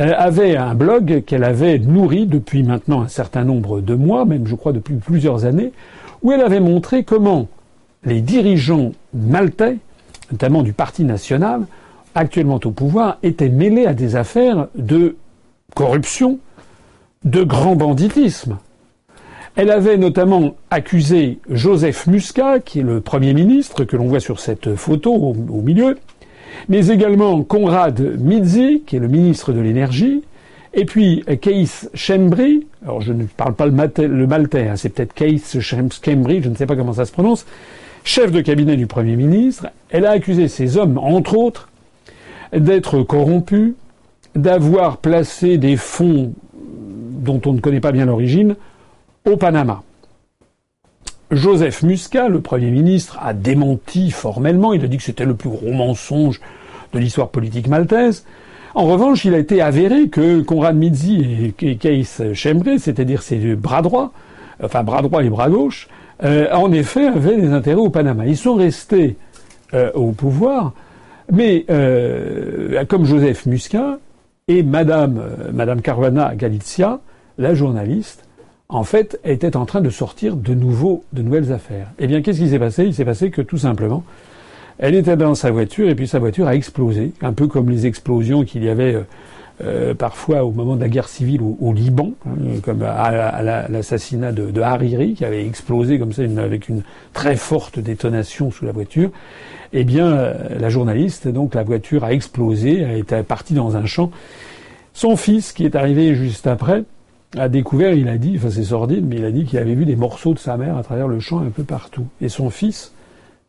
euh, 0.00 0.12
avait 0.16 0.56
un 0.56 0.74
blog 0.74 1.24
qu'elle 1.26 1.44
avait 1.44 1.78
nourri 1.78 2.26
depuis 2.26 2.62
maintenant 2.62 3.02
un 3.02 3.08
certain 3.08 3.44
nombre 3.44 3.80
de 3.80 3.94
mois, 3.94 4.24
même 4.24 4.46
je 4.46 4.54
crois 4.54 4.72
depuis 4.72 4.94
plusieurs 4.94 5.44
années, 5.44 5.72
où 6.22 6.30
elle 6.30 6.40
avait 6.40 6.60
montré 6.60 7.02
comment 7.02 7.48
les 8.04 8.20
dirigeants 8.20 8.92
maltais, 9.12 9.78
notamment 10.32 10.62
du 10.62 10.72
Parti 10.72 11.04
national, 11.04 11.66
actuellement 12.14 12.60
au 12.64 12.70
pouvoir, 12.70 13.18
étaient 13.22 13.48
mêlés 13.48 13.86
à 13.86 13.94
des 13.94 14.16
affaires 14.16 14.68
de 14.74 15.16
corruption, 15.74 16.38
de 17.24 17.42
grand 17.44 17.76
banditisme. 17.76 18.58
Elle 19.54 19.70
avait 19.70 19.98
notamment 19.98 20.54
accusé 20.70 21.38
Joseph 21.50 22.06
Muscat, 22.06 22.60
qui 22.60 22.80
est 22.80 22.82
le 22.82 23.00
Premier 23.00 23.34
ministre 23.34 23.84
que 23.84 23.96
l'on 23.96 24.06
voit 24.06 24.20
sur 24.20 24.40
cette 24.40 24.74
photo 24.76 25.12
au, 25.12 25.60
milieu, 25.60 25.98
mais 26.68 26.88
également 26.88 27.42
Konrad 27.42 28.00
Mizzi, 28.18 28.82
qui 28.86 28.96
est 28.96 29.00
le 29.00 29.08
ministre 29.08 29.52
de 29.52 29.60
l'Énergie, 29.60 30.22
et 30.72 30.86
puis 30.86 31.22
Keith 31.42 31.90
Schembri, 31.92 32.66
alors 32.82 33.02
je 33.02 33.12
ne 33.12 33.24
parle 33.24 33.54
pas 33.54 33.66
le, 33.66 33.72
maltais, 34.26 34.68
hein, 34.68 34.76
c'est 34.76 34.88
peut-être 34.88 35.12
Keith 35.12 35.60
Schembri, 35.60 36.42
je 36.42 36.48
ne 36.48 36.54
sais 36.54 36.64
pas 36.64 36.76
comment 36.76 36.94
ça 36.94 37.04
se 37.04 37.12
prononce, 37.12 37.44
chef 38.04 38.30
de 38.30 38.40
cabinet 38.40 38.76
du 38.76 38.86
Premier 38.86 39.16
ministre. 39.16 39.68
Elle 39.90 40.06
a 40.06 40.10
accusé 40.10 40.48
ces 40.48 40.76
hommes, 40.76 40.98
entre 40.98 41.36
autres, 41.36 41.68
d'être 42.52 43.02
corrompus, 43.02 43.74
d'avoir 44.34 44.98
placé 44.98 45.58
des 45.58 45.76
fonds 45.76 46.32
dont 46.54 47.40
on 47.46 47.52
ne 47.52 47.60
connaît 47.60 47.80
pas 47.80 47.92
bien 47.92 48.06
l'origine 48.06 48.56
au 49.24 49.36
Panama. 49.36 49.82
Joseph 51.30 51.82
Muscat, 51.82 52.28
le 52.28 52.40
Premier 52.40 52.70
ministre, 52.70 53.18
a 53.22 53.32
démenti 53.32 54.10
formellement, 54.10 54.74
il 54.74 54.84
a 54.84 54.88
dit 54.88 54.98
que 54.98 55.02
c'était 55.02 55.24
le 55.24 55.34
plus 55.34 55.48
gros 55.48 55.72
mensonge 55.72 56.40
de 56.92 56.98
l'histoire 56.98 57.30
politique 57.30 57.68
maltaise. 57.68 58.26
En 58.74 58.84
revanche, 58.84 59.24
il 59.24 59.34
a 59.34 59.38
été 59.38 59.62
avéré 59.62 60.08
que 60.08 60.42
Conrad 60.42 60.76
Mizzi 60.76 61.54
et 61.62 61.76
Keith 61.76 62.34
Chembré, 62.34 62.78
c'est-à-dire 62.78 63.22
ses 63.22 63.54
bras 63.54 63.82
droits, 63.82 64.12
enfin 64.62 64.82
bras 64.82 65.02
droit 65.02 65.22
et 65.22 65.30
bras 65.30 65.48
gauche, 65.48 65.88
euh, 66.22 66.48
en 66.52 66.72
effet 66.72 67.06
avaient 67.06 67.40
des 67.40 67.52
intérêts 67.52 67.80
au 67.80 67.90
Panama. 67.90 68.26
Ils 68.26 68.36
sont 68.36 68.54
restés 68.54 69.16
euh, 69.74 69.90
au 69.94 70.12
pouvoir, 70.12 70.72
mais 71.30 71.64
euh, 71.70 72.84
comme 72.86 73.04
Joseph 73.04 73.46
Muscat 73.46 73.98
et 74.48 74.62
Madame, 74.62 75.22
Madame 75.52 75.80
Caruana 75.80 76.34
Galizia, 76.34 77.00
la 77.38 77.54
journaliste, 77.54 78.24
en 78.68 78.84
fait, 78.84 79.20
était 79.24 79.56
en 79.56 79.66
train 79.66 79.80
de 79.80 79.90
sortir 79.90 80.36
de 80.36 80.54
de 80.54 81.22
nouvelles 81.22 81.52
affaires. 81.52 81.88
Eh 81.98 82.06
bien, 82.06 82.22
qu'est-ce 82.22 82.38
qui 82.40 82.48
s'est 82.48 82.58
passé? 82.58 82.84
Il 82.84 82.94
s'est 82.94 83.04
passé 83.04 83.30
que 83.30 83.42
tout 83.42 83.58
simplement, 83.58 84.02
elle 84.78 84.94
était 84.94 85.16
dans 85.16 85.34
sa 85.34 85.50
voiture 85.50 85.88
et 85.88 85.94
puis 85.94 86.08
sa 86.08 86.18
voiture 86.18 86.46
a 86.46 86.54
explosé, 86.54 87.12
un 87.20 87.32
peu 87.32 87.46
comme 87.46 87.68
les 87.70 87.86
explosions 87.86 88.44
qu'il 88.44 88.64
y 88.64 88.68
avait 88.68 88.96
euh, 89.62 89.94
parfois 89.94 90.44
au 90.44 90.50
moment 90.50 90.76
de 90.76 90.80
la 90.80 90.88
guerre 90.88 91.08
civile 91.08 91.42
au, 91.42 91.72
Liban, 91.72 92.12
hein, 92.26 92.30
comme 92.64 92.82
à, 92.82 93.68
l'assassinat 93.68 94.32
de, 94.32 94.60
Hariri 94.60 95.14
qui 95.14 95.24
avait 95.24 95.46
explosé 95.46 95.98
comme 95.98 96.12
ça 96.12 96.22
avec 96.22 96.68
une 96.68 96.82
très 97.12 97.36
forte 97.36 97.78
détonation 97.78 98.50
sous 98.50 98.64
la 98.64 98.72
voiture. 98.72 99.10
Eh 99.72 99.84
bien, 99.84 100.06
euh, 100.06 100.58
la 100.58 100.68
journaliste, 100.68 101.28
donc 101.28 101.54
la 101.54 101.62
voiture 101.62 102.04
a 102.04 102.12
explosé, 102.12 102.80
elle 102.80 102.98
était 102.98 103.22
partie 103.22 103.54
dans 103.54 103.76
un 103.76 103.86
champ. 103.86 104.10
Son 104.94 105.16
fils, 105.16 105.52
qui 105.52 105.64
est 105.64 105.76
arrivé 105.76 106.14
juste 106.14 106.46
après, 106.46 106.84
a 107.38 107.48
découvert, 107.48 107.94
il 107.94 108.08
a 108.08 108.18
dit, 108.18 108.34
enfin 108.36 108.50
c'est 108.50 108.64
sordide, 108.64 109.06
mais 109.06 109.16
il 109.16 109.24
a 109.24 109.30
dit 109.30 109.44
qu'il 109.44 109.58
avait 109.58 109.74
vu 109.74 109.84
des 109.86 109.96
morceaux 109.96 110.34
de 110.34 110.38
sa 110.38 110.56
mère 110.56 110.76
à 110.76 110.82
travers 110.82 111.08
le 111.08 111.20
champ 111.20 111.40
un 111.40 111.50
peu 111.50 111.64
partout. 111.64 112.06
Et 112.20 112.28
son 112.28 112.50
fils 112.50 112.92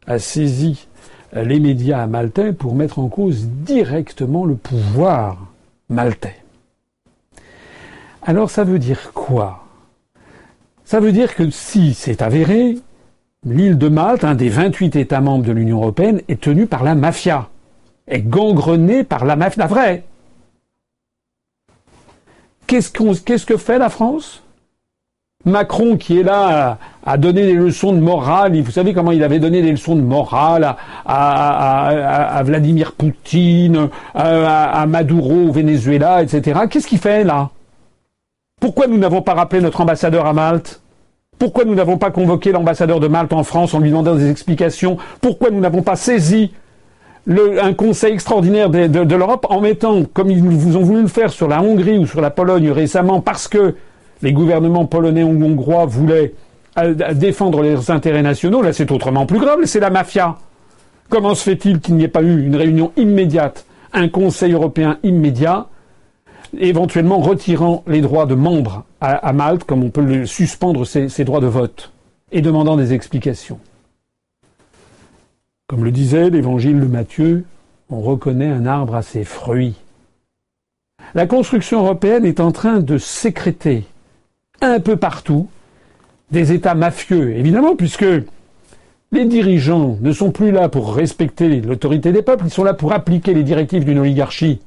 a 0.07 0.19
saisi 0.19 0.87
euh, 1.35 1.43
les 1.43 1.59
médias 1.59 2.05
maltais 2.07 2.53
pour 2.53 2.75
mettre 2.75 2.99
en 2.99 3.07
cause 3.07 3.47
directement 3.47 4.45
le 4.45 4.55
pouvoir 4.55 5.52
maltais. 5.93 6.35
Alors 8.21 8.49
ça 8.49 8.63
veut 8.63 8.79
dire 8.79 9.13
quoi? 9.13 9.63
Ça 10.85 10.99
veut 10.99 11.11
dire 11.11 11.35
que 11.35 11.49
si 11.49 11.93
c'est 11.93 12.21
avéré, 12.21 12.77
l'île 13.45 13.77
de 13.77 13.87
Malte, 13.87 14.23
un 14.23 14.35
des 14.35 14.49
28 14.49 14.95
États 14.95 15.21
membres 15.21 15.45
de 15.45 15.51
l'Union 15.51 15.77
européenne, 15.77 16.21
est 16.27 16.41
tenue 16.41 16.67
par 16.67 16.83
la 16.83 16.95
mafia, 16.95 17.49
est 18.07 18.21
gangrenée 18.21 19.03
par 19.03 19.25
la 19.25 19.35
mafia 19.35 19.67
vraie. 19.67 20.03
Qu'est-ce, 22.67 23.45
que 23.45 23.57
fait 23.57 23.77
la 23.77 23.89
France? 23.89 24.43
Macron 25.45 25.97
qui 25.97 26.19
est 26.19 26.23
là 26.23 26.77
à, 27.05 27.17
donner 27.17 27.43
des 27.45 27.53
leçons 27.53 27.91
de 27.91 27.99
morale, 27.99 28.59
vous 28.61 28.71
savez 28.71 28.93
comment 28.93 29.11
il 29.11 29.23
avait 29.23 29.39
donné 29.39 29.61
des 29.61 29.71
leçons 29.71 29.95
de 29.95 30.01
morale 30.01 30.75
à, 31.05 32.41
Vladimir 32.45 32.93
Poutine, 32.93 33.89
à, 34.15 34.85
Maduro 34.87 35.49
au 35.49 35.51
Venezuela, 35.51 36.23
etc. 36.23 36.61
Qu'est-ce 36.69 36.87
qu'il 36.87 36.99
fait 36.99 37.23
là? 37.23 37.49
Pourquoi 38.61 38.87
nous 38.87 38.97
n'avons 38.97 39.21
pas 39.21 39.33
rappelé 39.33 39.61
notre 39.61 39.81
ambassadeur 39.81 40.25
à 40.25 40.33
Malte? 40.33 40.81
Pourquoi 41.37 41.65
nous 41.65 41.75
n'avons 41.75 41.97
pas 41.97 42.11
convoqué 42.11 42.53
l'ambassadeur 42.53 43.01
de 43.01 43.07
Malte 43.07 43.33
en 43.33 43.43
France 43.43 43.73
en 43.73 43.79
lui 43.79 43.89
demandant 43.89 44.15
des 44.15 44.29
explications? 44.29 44.97
Pourquoi 45.19 45.49
nous 45.49 45.59
n'avons 45.59 45.81
pas 45.81 45.97
saisi 45.97 46.53
un 47.27 47.73
conseil 47.73 48.13
extraordinaire 48.13 48.69
de, 48.69 49.15
l'Europe 49.15 49.45
en 49.49 49.61
mettant, 49.61 50.03
comme 50.05 50.29
ils 50.29 50.41
vous 50.41 50.77
ont 50.77 50.83
voulu 50.83 51.01
le 51.01 51.07
faire 51.07 51.31
sur 51.31 51.47
la 51.47 51.61
Hongrie 51.61 51.97
ou 51.97 52.05
sur 52.05 52.21
la 52.21 52.29
Pologne 52.29 52.71
récemment, 52.71 53.21
parce 53.21 53.47
que 53.47 53.75
les 54.23 54.33
gouvernements 54.33 54.85
polonais 54.85 55.23
ou 55.23 55.43
hongrois 55.43 55.85
voulaient 55.85 56.33
euh, 56.79 57.13
défendre 57.13 57.61
leurs 57.61 57.91
intérêts 57.91 58.23
nationaux, 58.23 58.63
là 58.63 58.73
c'est 58.73 58.89
autrement 58.89 59.27
plus 59.27 59.39
grave, 59.39 59.65
c'est 59.65 59.81
la 59.81 59.91
mafia. 59.91 60.37
Comment 61.09 61.35
se 61.35 61.43
fait-il 61.43 61.79
qu'il 61.79 61.95
n'y 61.95 62.05
ait 62.05 62.07
pas 62.07 62.23
eu 62.23 62.45
une 62.45 62.55
réunion 62.55 62.91
immédiate, 62.97 63.65
un 63.91 64.07
Conseil 64.07 64.53
européen 64.53 64.97
immédiat, 65.03 65.67
éventuellement 66.57 67.19
retirant 67.19 67.83
les 67.85 68.01
droits 68.01 68.25
de 68.25 68.33
membres 68.33 68.85
à, 69.01 69.33
Malte, 69.33 69.65
comme 69.65 69.83
on 69.83 69.89
peut 69.89 70.25
suspendre 70.25 70.87
ses 70.87 71.23
droits 71.25 71.41
de 71.41 71.47
vote, 71.47 71.91
et 72.31 72.41
demandant 72.41 72.77
des 72.77 72.93
explications? 72.93 73.59
Comme 75.67 75.83
le 75.83 75.91
disait 75.91 76.29
l'évangile 76.29 76.79
de 76.79 76.85
Matthieu, 76.85 77.45
on 77.89 77.99
reconnaît 77.99 78.49
un 78.49 78.65
arbre 78.65 78.95
à 78.95 79.01
ses 79.01 79.25
fruits. 79.25 79.75
La 81.13 81.27
construction 81.27 81.81
européenne 81.81 82.25
est 82.25 82.39
en 82.39 82.51
train 82.51 82.79
de 82.79 82.97
sécréter 82.97 83.83
un 84.63 84.79
peu 84.79 84.95
partout 84.95 85.47
des 86.31 86.51
États 86.51 86.73
mafieux, 86.73 87.35
évidemment, 87.35 87.75
puisque 87.75 88.05
les 89.11 89.25
dirigeants 89.25 89.97
ne 90.01 90.11
sont 90.11 90.31
plus 90.31 90.51
là 90.51 90.69
pour 90.69 90.95
respecter 90.95 91.61
l'autorité 91.61 92.11
des 92.11 92.23
peuples, 92.23 92.45
ils 92.47 92.53
sont 92.53 92.63
là 92.63 92.73
pour 92.73 92.93
appliquer 92.93 93.33
les 93.33 93.43
directives 93.43 93.85
d'une 93.85 93.99
oligarchie. 93.99 94.59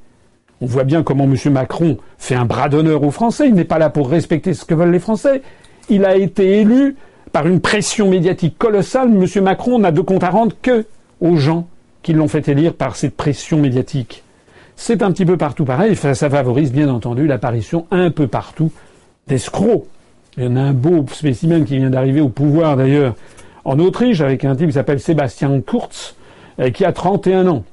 On 0.61 0.65
voit 0.65 0.85
bien 0.85 1.03
comment 1.03 1.25
M. 1.25 1.35
Macron 1.51 1.97
fait 2.17 2.35
un 2.35 2.45
bras 2.45 2.69
d'honneur 2.69 3.03
aux 3.03 3.11
Français, 3.11 3.47
il 3.47 3.55
n'est 3.55 3.65
pas 3.65 3.79
là 3.79 3.89
pour 3.89 4.09
respecter 4.09 4.53
ce 4.53 4.65
que 4.65 4.73
veulent 4.73 4.91
les 4.91 4.99
Français, 4.99 5.41
Il 5.89 6.05
a 6.05 6.15
été 6.15 6.59
élu 6.59 6.95
par 7.31 7.47
une 7.47 7.59
pression 7.59 8.09
médiatique 8.09 8.57
colossale. 8.57 9.09
M. 9.09 9.43
Macron 9.43 9.79
n'a 9.79 9.91
de 9.91 10.01
compte 10.01 10.23
à 10.23 10.29
rendre 10.29 10.55
que 10.61 10.85
aux 11.21 11.35
gens 11.35 11.67
qui 12.01 12.13
l'ont 12.13 12.27
fait 12.27 12.47
élire 12.47 12.73
par 12.73 12.95
cette 12.95 13.15
pression 13.15 13.59
médiatique. 13.59 14.23
C'est 14.75 15.01
un 15.01 15.11
petit 15.11 15.25
peu 15.25 15.37
partout 15.37 15.65
pareil. 15.65 15.95
Ça 15.95 16.29
favorise 16.29 16.71
bien 16.71 16.89
entendu 16.89 17.27
l'apparition 17.27 17.87
un 17.91 18.11
peu 18.11 18.27
partout 18.27 18.71
d'escrocs. 19.27 19.85
Il 20.37 20.43
y 20.43 20.47
en 20.47 20.55
a 20.55 20.61
un 20.61 20.73
beau 20.73 21.05
spécimen 21.11 21.65
qui 21.65 21.77
vient 21.77 21.89
d'arriver 21.89 22.21
au 22.21 22.29
pouvoir 22.29 22.77
d'ailleurs 22.77 23.15
en 23.65 23.79
Autriche 23.79 24.21
avec 24.21 24.45
un 24.45 24.55
type 24.55 24.67
qui 24.67 24.73
s'appelle 24.73 24.99
Sébastien 24.99 25.61
Kurz, 25.61 26.15
qui 26.73 26.85
a 26.85 26.91
31 26.91 27.47
ans. 27.47 27.63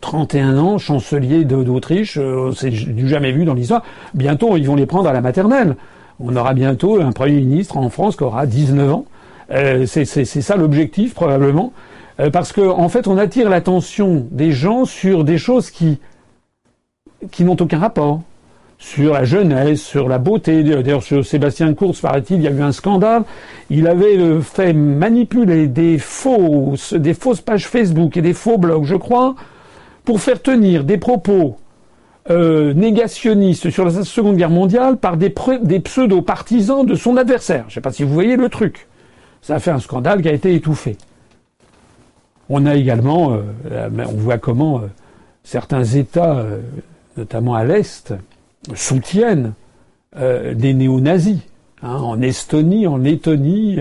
31 0.00 0.58
ans, 0.58 0.78
chancelier 0.78 1.44
d'Autriche, 1.44 2.18
euh, 2.18 2.52
c'est 2.52 2.70
du 2.70 3.08
jamais 3.08 3.32
vu 3.32 3.44
dans 3.44 3.54
l'histoire. 3.54 3.82
Bientôt, 4.14 4.56
ils 4.56 4.66
vont 4.66 4.76
les 4.76 4.86
prendre 4.86 5.08
à 5.08 5.12
la 5.12 5.20
maternelle. 5.20 5.76
On 6.20 6.34
aura 6.36 6.54
bientôt 6.54 7.00
un 7.00 7.12
Premier 7.12 7.40
ministre 7.40 7.76
en 7.76 7.88
France 7.90 8.16
qui 8.16 8.24
aura 8.24 8.46
19 8.46 8.92
ans. 8.92 9.04
Euh, 9.50 9.86
c'est 9.86 10.04
ça 10.04 10.56
l'objectif 10.56 11.14
probablement. 11.14 11.72
Euh, 12.20 12.30
parce 12.30 12.52
qu'en 12.52 12.78
en 12.78 12.88
fait, 12.88 13.06
on 13.06 13.16
attire 13.16 13.48
l'attention 13.48 14.26
des 14.30 14.52
gens 14.52 14.84
sur 14.84 15.24
des 15.24 15.38
choses 15.38 15.70
qui 15.70 15.98
n'ont 17.40 17.56
aucun 17.58 17.78
rapport. 17.78 18.22
Sur 18.78 19.14
la 19.14 19.24
jeunesse, 19.24 19.82
sur 19.82 20.08
la 20.08 20.18
beauté. 20.18 20.62
D'ailleurs, 20.62 21.02
sur 21.02 21.26
Sébastien 21.26 21.74
Course, 21.74 22.00
paraît-il, 22.00 22.36
il 22.36 22.42
y 22.42 22.46
a 22.46 22.52
eu 22.52 22.62
un 22.62 22.70
scandale. 22.70 23.24
Il 23.70 23.88
avait 23.88 24.16
euh, 24.16 24.40
fait 24.40 24.72
manipuler 24.72 25.66
des 25.66 25.98
fausses, 25.98 26.94
des 26.94 27.12
fausses 27.12 27.40
pages 27.40 27.66
Facebook 27.66 28.16
et 28.16 28.22
des 28.22 28.34
faux 28.34 28.56
blogs, 28.56 28.84
je 28.84 28.94
crois, 28.94 29.34
pour 30.04 30.20
faire 30.20 30.40
tenir 30.40 30.84
des 30.84 30.96
propos 30.96 31.56
euh, 32.30 32.72
négationnistes 32.72 33.68
sur 33.68 33.84
la 33.84 34.04
Seconde 34.04 34.36
Guerre 34.36 34.48
mondiale 34.48 34.96
par 34.96 35.16
des, 35.16 35.30
pseudo-partisans 35.30 36.86
de 36.86 36.94
son 36.94 37.16
adversaire. 37.16 37.64
Je 37.64 37.72
ne 37.72 37.74
sais 37.74 37.80
pas 37.80 37.90
si 37.90 38.04
vous 38.04 38.14
voyez 38.14 38.36
le 38.36 38.48
truc. 38.48 38.86
Ça 39.42 39.56
a 39.56 39.58
fait 39.58 39.72
un 39.72 39.80
scandale 39.80 40.22
qui 40.22 40.28
a 40.28 40.32
été 40.32 40.54
étouffé. 40.54 40.96
On 42.48 42.64
a 42.64 42.76
également, 42.76 43.32
euh, 43.72 43.88
on 43.98 44.16
voit 44.16 44.38
comment 44.38 44.82
certains 45.42 45.84
États, 45.84 46.44
notamment 47.16 47.54
à 47.54 47.64
l'Est, 47.64 48.14
soutiennent 48.74 49.52
des 50.16 50.74
néo-nazis. 50.74 51.40
Hein, 51.82 51.96
en 51.96 52.20
Estonie, 52.22 52.88
en 52.88 52.96
Lettonie, 52.96 53.78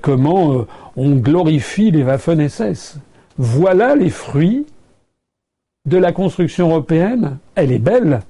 comment 0.00 0.66
on 0.96 1.10
glorifie 1.16 1.90
les 1.90 2.02
Waffen-SS. 2.02 2.98
Voilà 3.36 3.94
les 3.94 4.08
fruits 4.08 4.64
de 5.86 5.98
la 5.98 6.12
construction 6.12 6.70
européenne. 6.70 7.36
Elle 7.54 7.72
est 7.72 7.78
belle, 7.78 8.20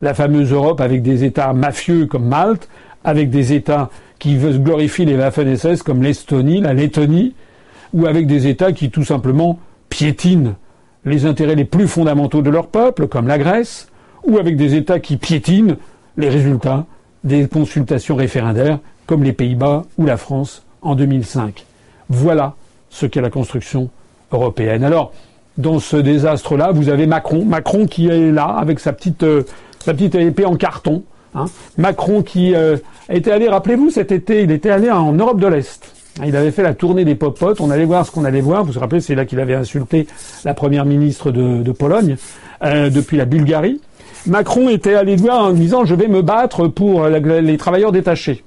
la 0.00 0.14
fameuse 0.14 0.52
Europe 0.52 0.80
avec 0.80 1.02
des 1.02 1.22
États 1.22 1.52
mafieux 1.52 2.06
comme 2.06 2.26
Malte, 2.26 2.68
avec 3.04 3.30
des 3.30 3.52
États 3.52 3.88
qui 4.18 4.36
glorifient 4.36 5.04
les 5.04 5.16
Waffen-SS 5.16 5.84
comme 5.84 6.02
l'Estonie, 6.02 6.60
la 6.60 6.74
Lettonie, 6.74 7.34
ou 7.94 8.06
avec 8.06 8.26
des 8.26 8.48
États 8.48 8.72
qui 8.72 8.90
tout 8.90 9.04
simplement 9.04 9.60
piétinent 9.88 10.56
les 11.04 11.24
intérêts 11.24 11.54
les 11.54 11.64
plus 11.64 11.86
fondamentaux 11.86 12.42
de 12.42 12.50
leur 12.50 12.66
peuple, 12.66 13.06
comme 13.06 13.28
la 13.28 13.38
Grèce, 13.38 13.88
ou 14.24 14.38
avec 14.38 14.56
des 14.56 14.74
États 14.74 15.00
qui 15.00 15.16
piétinent 15.16 15.76
les 16.16 16.28
résultats 16.28 16.86
des 17.24 17.48
consultations 17.48 18.16
référendaires, 18.16 18.78
comme 19.06 19.22
les 19.22 19.32
Pays-Bas 19.32 19.84
ou 19.98 20.06
la 20.06 20.16
France 20.16 20.62
en 20.82 20.94
2005. 20.94 21.64
Voilà 22.08 22.54
ce 22.88 23.06
qu'est 23.06 23.20
la 23.20 23.30
construction 23.30 23.90
européenne. 24.32 24.84
Alors, 24.84 25.12
dans 25.58 25.78
ce 25.78 25.96
désastre-là, 25.96 26.72
vous 26.72 26.88
avez 26.88 27.06
Macron, 27.06 27.44
Macron 27.44 27.86
qui 27.86 28.08
est 28.08 28.32
là 28.32 28.44
avec 28.44 28.80
sa 28.80 28.92
petite, 28.92 29.22
euh, 29.22 29.42
sa 29.84 29.94
petite 29.94 30.14
épée 30.14 30.46
en 30.46 30.56
carton. 30.56 31.02
Hein. 31.34 31.46
Macron 31.76 32.22
qui 32.22 32.54
euh, 32.54 32.76
était 33.08 33.32
allé, 33.32 33.48
rappelez-vous, 33.48 33.90
cet 33.90 34.12
été, 34.12 34.42
il 34.42 34.50
était 34.50 34.70
allé 34.70 34.90
en 34.90 35.12
Europe 35.12 35.40
de 35.40 35.46
l'Est. 35.46 35.92
Il 36.24 36.36
avait 36.36 36.50
fait 36.50 36.62
la 36.62 36.74
tournée 36.74 37.04
des 37.04 37.14
popotes. 37.14 37.60
On 37.60 37.70
allait 37.70 37.84
voir 37.84 38.04
ce 38.04 38.10
qu'on 38.10 38.24
allait 38.24 38.40
voir. 38.40 38.64
Vous 38.64 38.72
vous 38.72 38.80
rappelez, 38.80 39.00
c'est 39.00 39.14
là 39.14 39.24
qu'il 39.24 39.40
avait 39.40 39.54
insulté 39.54 40.06
la 40.44 40.54
première 40.54 40.84
ministre 40.84 41.30
de, 41.30 41.72
Pologne 41.72 42.16
euh, 42.62 42.90
depuis 42.90 43.16
la 43.16 43.24
Bulgarie. 43.24 43.80
Macron 44.26 44.68
était 44.68 44.94
allé 44.94 45.16
voir 45.16 45.44
en 45.46 45.52
disant 45.52 45.84
je 45.84 45.94
vais 45.94 46.08
me 46.08 46.22
battre 46.22 46.68
pour 46.68 47.06
les 47.06 47.56
travailleurs 47.56 47.92
détachés. 47.92 48.44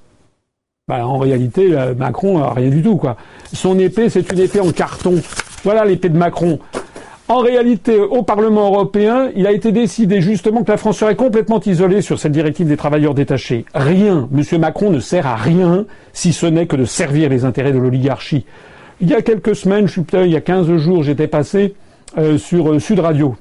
Bah, 0.87 1.07
en 1.07 1.17
réalité, 1.17 1.69
euh, 1.73 1.95
Macron 1.95 2.43
rien 2.53 2.69
du 2.69 2.81
tout 2.81 2.97
quoi. 2.97 3.15
Son 3.53 3.79
épée, 3.79 4.09
c'est 4.09 4.31
une 4.31 4.39
épée 4.39 4.59
en 4.59 4.71
carton. 4.71 5.15
Voilà 5.63 5.85
l'épée 5.85 6.09
de 6.09 6.17
Macron. 6.17 6.59
En 7.29 7.37
réalité, 7.37 7.97
au 7.97 8.21
Parlement 8.21 8.67
européen, 8.67 9.31
il 9.33 9.47
a 9.47 9.53
été 9.53 9.71
décidé 9.71 10.19
justement 10.19 10.63
que 10.63 10.71
la 10.71 10.77
France 10.77 10.97
serait 10.97 11.15
complètement 11.15 11.61
isolée 11.61 12.01
sur 12.01 12.19
cette 12.19 12.33
directive 12.33 12.67
des 12.67 12.75
travailleurs 12.75 13.13
détachés. 13.13 13.65
Rien. 13.73 14.27
M. 14.35 14.59
Macron 14.59 14.89
ne 14.89 14.99
sert 14.99 15.25
à 15.25 15.37
rien 15.37 15.85
si 16.11 16.33
ce 16.33 16.45
n'est 16.45 16.67
que 16.67 16.75
de 16.75 16.83
servir 16.83 17.29
les 17.29 17.45
intérêts 17.45 17.71
de 17.71 17.77
l'oligarchie. 17.77 18.45
Il 18.99 19.09
y 19.09 19.15
a 19.15 19.21
quelques 19.21 19.55
semaines, 19.55 19.87
je 19.87 19.93
suis 19.93 20.03
il 20.13 20.31
y 20.31 20.35
a 20.35 20.41
15 20.41 20.75
jours, 20.75 21.03
j'étais 21.03 21.27
passé 21.27 21.75
euh, 22.17 22.37
sur 22.37 22.73
euh, 22.73 22.79
Sud 22.79 22.99
Radio. 22.99 23.35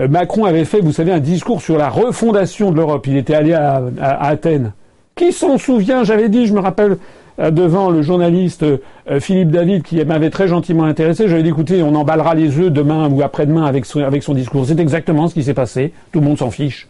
Euh, 0.00 0.08
Macron 0.08 0.44
avait 0.44 0.64
fait, 0.64 0.80
vous 0.80 0.92
savez, 0.92 1.12
un 1.12 1.20
discours 1.20 1.60
sur 1.60 1.76
la 1.76 1.88
refondation 1.88 2.70
de 2.70 2.76
l'Europe. 2.76 3.06
Il 3.06 3.16
était 3.16 3.34
allé 3.34 3.52
à 3.52 3.82
Athènes. 4.00 4.72
Qui 5.14 5.32
s'en 5.32 5.58
souvient 5.58 6.04
J'avais 6.04 6.28
dit, 6.28 6.46
je 6.46 6.54
me 6.54 6.60
rappelle, 6.60 6.96
euh, 7.38 7.50
devant 7.50 7.90
le 7.90 8.02
journaliste 8.02 8.62
euh, 8.64 9.20
Philippe 9.20 9.50
David 9.50 9.82
qui 9.82 10.04
m'avait 10.04 10.30
très 10.30 10.48
gentiment 10.48 10.84
intéressé. 10.84 11.28
J'avais 11.28 11.42
dit 11.42 11.48
écoutez, 11.50 11.82
on 11.82 11.94
emballera 11.94 12.34
les 12.34 12.58
œufs 12.58 12.70
demain 12.70 13.08
ou 13.10 13.22
après-demain 13.22 13.64
avec 13.64 13.86
son, 13.86 14.00
avec 14.00 14.22
son 14.22 14.34
discours. 14.34 14.66
C'est 14.66 14.80
exactement 14.80 15.28
ce 15.28 15.34
qui 15.34 15.42
s'est 15.42 15.54
passé. 15.54 15.92
Tout 16.12 16.20
le 16.20 16.26
monde 16.26 16.38
s'en 16.38 16.50
fiche. 16.50 16.88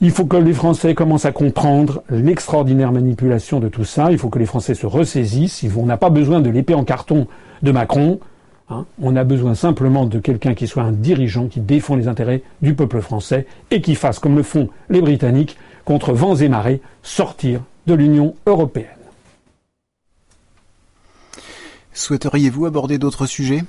Il 0.00 0.10
faut 0.10 0.26
que 0.26 0.36
les 0.36 0.52
Français 0.52 0.94
commencent 0.94 1.24
à 1.24 1.32
comprendre 1.32 2.02
l'extraordinaire 2.10 2.92
manipulation 2.92 3.60
de 3.60 3.68
tout 3.68 3.84
ça. 3.84 4.10
Il 4.10 4.18
faut 4.18 4.28
que 4.28 4.38
les 4.38 4.44
Français 4.44 4.74
se 4.74 4.86
ressaisissent. 4.86 5.64
On 5.76 5.86
n'a 5.86 5.96
pas 5.96 6.10
besoin 6.10 6.40
de 6.40 6.50
l'épée 6.50 6.74
en 6.74 6.84
carton 6.84 7.26
de 7.62 7.72
Macron. 7.72 8.20
Hein. 8.68 8.84
On 9.00 9.14
a 9.14 9.24
besoin 9.24 9.54
simplement 9.54 10.06
de 10.06 10.18
quelqu'un 10.18 10.54
qui 10.54 10.66
soit 10.66 10.82
un 10.82 10.92
dirigeant 10.92 11.46
qui 11.46 11.60
défend 11.60 11.94
les 11.94 12.08
intérêts 12.08 12.42
du 12.62 12.74
peuple 12.74 13.00
français 13.00 13.46
et 13.70 13.80
qui 13.80 13.94
fasse, 13.94 14.18
comme 14.18 14.36
le 14.36 14.42
font 14.42 14.68
les 14.88 15.00
Britanniques, 15.00 15.56
contre 15.84 16.12
vents 16.12 16.34
et 16.36 16.48
marées, 16.48 16.80
sortir 17.02 17.60
de 17.86 17.94
l'Union 17.94 18.34
européenne. 18.46 18.86
Souhaiteriez-vous 21.92 22.66
aborder 22.66 22.98
d'autres 22.98 23.26
sujets? 23.26 23.62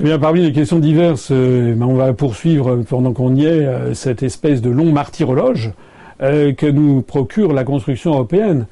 Eh 0.00 0.04
bien, 0.04 0.18
parmi 0.20 0.42
les 0.42 0.52
questions 0.52 0.78
diverses, 0.78 1.30
euh, 1.32 1.74
ben, 1.74 1.86
on 1.86 1.94
va 1.94 2.12
poursuivre 2.12 2.76
pendant 2.88 3.12
qu'on 3.12 3.34
y 3.34 3.46
est 3.46 3.66
euh, 3.66 3.94
cette 3.94 4.22
espèce 4.22 4.62
de 4.62 4.70
long 4.70 4.92
martyrologe 4.92 5.72
euh, 6.22 6.52
que 6.52 6.66
nous 6.66 7.02
procure 7.02 7.52
la 7.52 7.64
construction 7.64 8.12
européenne. 8.12 8.66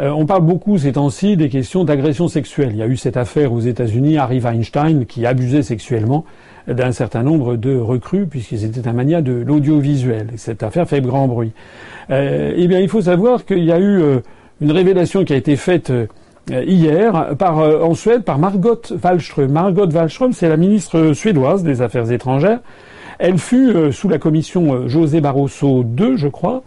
On 0.00 0.24
parle 0.24 0.42
beaucoup 0.42 0.78
ces 0.78 0.92
temps-ci 0.92 1.36
des 1.36 1.48
questions 1.48 1.84
d'agression 1.84 2.26
sexuelle. 2.26 2.70
Il 2.72 2.78
y 2.78 2.82
a 2.82 2.86
eu 2.86 2.96
cette 2.96 3.16
affaire 3.16 3.52
aux 3.52 3.60
États-Unis, 3.60 4.16
Harry 4.16 4.40
Weinstein, 4.40 5.04
qui 5.04 5.26
abusait 5.26 5.62
sexuellement 5.62 6.24
d'un 6.66 6.92
certain 6.92 7.22
nombre 7.22 7.56
de 7.56 7.76
recrues, 7.76 8.26
puisqu'ils 8.26 8.64
étaient 8.64 8.88
un 8.88 8.92
mania 8.92 9.20
de 9.20 9.32
l'audiovisuel. 9.32 10.28
Cette 10.36 10.62
affaire 10.62 10.88
fait 10.88 11.00
grand 11.00 11.28
bruit. 11.28 11.52
eh 12.08 12.66
bien, 12.66 12.80
il 12.80 12.88
faut 12.88 13.02
savoir 13.02 13.44
qu'il 13.44 13.64
y 13.64 13.72
a 13.72 13.78
eu 13.78 14.02
une 14.60 14.72
révélation 14.72 15.24
qui 15.24 15.32
a 15.32 15.36
été 15.36 15.56
faite 15.56 15.92
euh, 16.50 16.64
hier 16.64 17.14
euh, 17.42 17.82
en 17.82 17.94
Suède 17.94 18.24
par 18.24 18.38
Margot 18.38 18.80
Wallström. 19.02 19.52
Margot 19.52 19.86
Wallström, 19.86 20.32
c'est 20.32 20.48
la 20.48 20.56
ministre 20.56 21.12
suédoise 21.12 21.62
des 21.62 21.82
Affaires 21.82 22.10
étrangères. 22.10 22.60
Elle 23.18 23.38
fut 23.38 23.70
euh, 23.70 23.92
sous 23.92 24.08
la 24.08 24.18
commission 24.18 24.88
José 24.88 25.20
Barroso 25.20 25.84
II, 25.84 26.16
je 26.16 26.28
crois, 26.28 26.62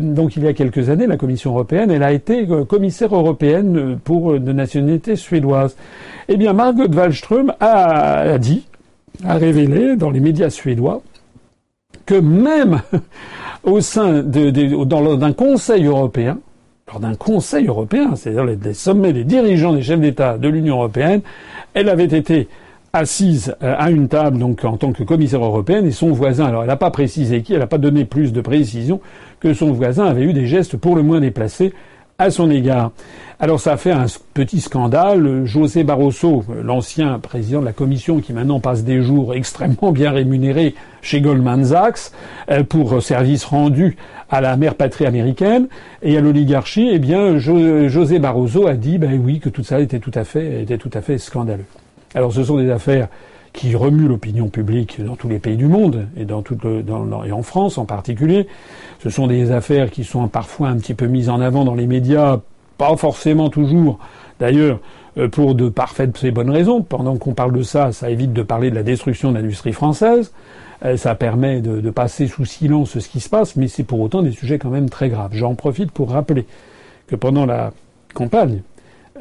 donc 0.00 0.36
il 0.36 0.44
y 0.44 0.48
a 0.48 0.52
quelques 0.54 0.88
années, 0.88 1.06
la 1.06 1.16
Commission 1.16 1.50
européenne, 1.50 1.90
elle 1.90 2.02
a 2.02 2.12
été 2.12 2.46
commissaire 2.68 3.14
européenne 3.14 3.98
pour 4.02 4.38
de 4.38 4.52
nationalité 4.52 5.16
suédoise. 5.16 5.76
Eh 6.28 6.36
bien, 6.36 6.52
Margot 6.52 6.88
Wallström 6.88 7.52
a, 7.60 8.38
dit, 8.38 8.66
a 9.24 9.34
révélé 9.34 9.96
dans 9.96 10.10
les 10.10 10.20
médias 10.20 10.50
suédois, 10.50 11.02
que 12.06 12.14
même 12.14 12.80
au 13.64 13.80
sein 13.80 14.22
d'un 14.22 15.32
conseil 15.32 15.84
européen, 15.84 16.38
lors 16.88 17.00
d'un 17.00 17.14
Conseil 17.16 17.66
européen, 17.66 18.14
c'est-à-dire 18.14 18.44
les, 18.44 18.74
sommets 18.74 19.12
des 19.12 19.24
dirigeants 19.24 19.72
des 19.72 19.82
chefs 19.82 20.00
d'État 20.00 20.38
de 20.38 20.48
l'Union 20.48 20.76
européenne, 20.76 21.20
elle 21.74 21.88
avait 21.88 22.04
été 22.04 22.48
assise 22.92 23.54
euh, 23.62 23.74
à 23.76 23.90
une 23.90 24.08
table 24.08 24.38
donc 24.38 24.64
en 24.64 24.76
tant 24.76 24.92
que 24.92 25.02
commissaire 25.02 25.44
européenne 25.44 25.86
et 25.86 25.90
son 25.90 26.12
voisin, 26.12 26.46
alors 26.46 26.62
elle 26.62 26.68
n'a 26.68 26.76
pas 26.76 26.90
précisé 26.90 27.42
qui, 27.42 27.52
elle 27.52 27.58
n'a 27.58 27.66
pas 27.66 27.78
donné 27.78 28.04
plus 28.04 28.32
de 28.32 28.40
précision 28.40 29.00
que 29.46 29.54
son 29.54 29.70
voisin 29.70 30.06
avait 30.06 30.24
eu 30.24 30.32
des 30.32 30.46
gestes 30.46 30.76
pour 30.76 30.96
le 30.96 31.04
moins 31.04 31.20
déplacés 31.20 31.72
à 32.18 32.30
son 32.30 32.50
égard. 32.50 32.90
Alors 33.38 33.60
ça 33.60 33.74
a 33.74 33.76
fait 33.76 33.92
un 33.92 34.06
petit 34.34 34.60
scandale. 34.60 35.44
José 35.44 35.84
Barroso, 35.84 36.42
l'ancien 36.64 37.20
président 37.20 37.60
de 37.60 37.64
la 37.64 37.72
Commission, 37.72 38.18
qui 38.18 38.32
maintenant 38.32 38.58
passe 38.58 38.82
des 38.82 39.02
jours 39.02 39.34
extrêmement 39.34 39.92
bien 39.92 40.10
rémunérés 40.10 40.74
chez 41.00 41.20
Goldman 41.20 41.64
Sachs 41.64 42.10
euh, 42.50 42.64
pour 42.64 43.00
services 43.00 43.44
rendus 43.44 43.96
à 44.30 44.40
la 44.40 44.56
mère 44.56 44.74
patrie 44.74 45.06
américaine 45.06 45.68
et 46.02 46.18
à 46.18 46.20
l'oligarchie, 46.20 46.90
eh 46.92 46.98
bien 46.98 47.38
José 47.38 48.18
Barroso 48.18 48.66
a 48.66 48.74
dit 48.74 48.98
ben 48.98 49.16
oui 49.24 49.38
que 49.38 49.48
tout 49.48 49.62
ça 49.62 49.78
était 49.78 50.00
tout 50.00 50.10
à 50.14 50.24
fait 50.24 50.62
était 50.62 50.78
tout 50.78 50.90
à 50.92 51.02
fait 51.02 51.18
scandaleux. 51.18 51.66
Alors 52.16 52.32
ce 52.32 52.42
sont 52.42 52.56
des 52.56 52.70
affaires 52.70 53.06
qui 53.56 53.74
remue 53.74 54.06
l'opinion 54.06 54.48
publique 54.48 55.02
dans 55.02 55.16
tous 55.16 55.28
les 55.28 55.38
pays 55.38 55.56
du 55.56 55.66
monde 55.66 56.06
et 56.16 56.24
dans 56.24 56.42
tout 56.42 56.54
dans, 56.54 57.24
et 57.24 57.32
en 57.32 57.42
France 57.42 57.78
en 57.78 57.86
particulier. 57.86 58.46
Ce 59.02 59.10
sont 59.10 59.26
des 59.26 59.50
affaires 59.50 59.90
qui 59.90 60.04
sont 60.04 60.28
parfois 60.28 60.68
un 60.68 60.76
petit 60.76 60.94
peu 60.94 61.06
mises 61.06 61.28
en 61.28 61.40
avant 61.40 61.64
dans 61.64 61.74
les 61.74 61.86
médias, 61.86 62.40
pas 62.78 62.96
forcément 62.96 63.48
toujours. 63.48 63.98
D'ailleurs, 64.38 64.78
euh, 65.18 65.28
pour 65.28 65.54
de 65.54 65.70
parfaites 65.70 66.22
et 66.24 66.30
bonnes 66.30 66.50
raisons. 66.50 66.82
Pendant 66.82 67.16
qu'on 67.16 67.32
parle 67.32 67.52
de 67.52 67.62
ça, 67.62 67.90
ça 67.92 68.10
évite 68.10 68.34
de 68.34 68.42
parler 68.42 68.70
de 68.70 68.74
la 68.74 68.82
destruction 68.82 69.32
de 69.32 69.38
l'industrie 69.38 69.72
française. 69.72 70.32
Euh, 70.84 70.98
ça 70.98 71.14
permet 71.14 71.62
de, 71.62 71.80
de, 71.80 71.90
passer 71.90 72.28
sous 72.28 72.44
silence 72.44 72.98
ce 72.98 73.08
qui 73.08 73.20
se 73.20 73.30
passe, 73.30 73.56
mais 73.56 73.66
c'est 73.68 73.84
pour 73.84 74.00
autant 74.00 74.22
des 74.22 74.32
sujets 74.32 74.58
quand 74.58 74.68
même 74.68 74.90
très 74.90 75.08
graves. 75.08 75.30
J'en 75.32 75.54
profite 75.54 75.90
pour 75.90 76.10
rappeler 76.10 76.44
que 77.06 77.16
pendant 77.16 77.46
la 77.46 77.72
campagne 78.12 78.60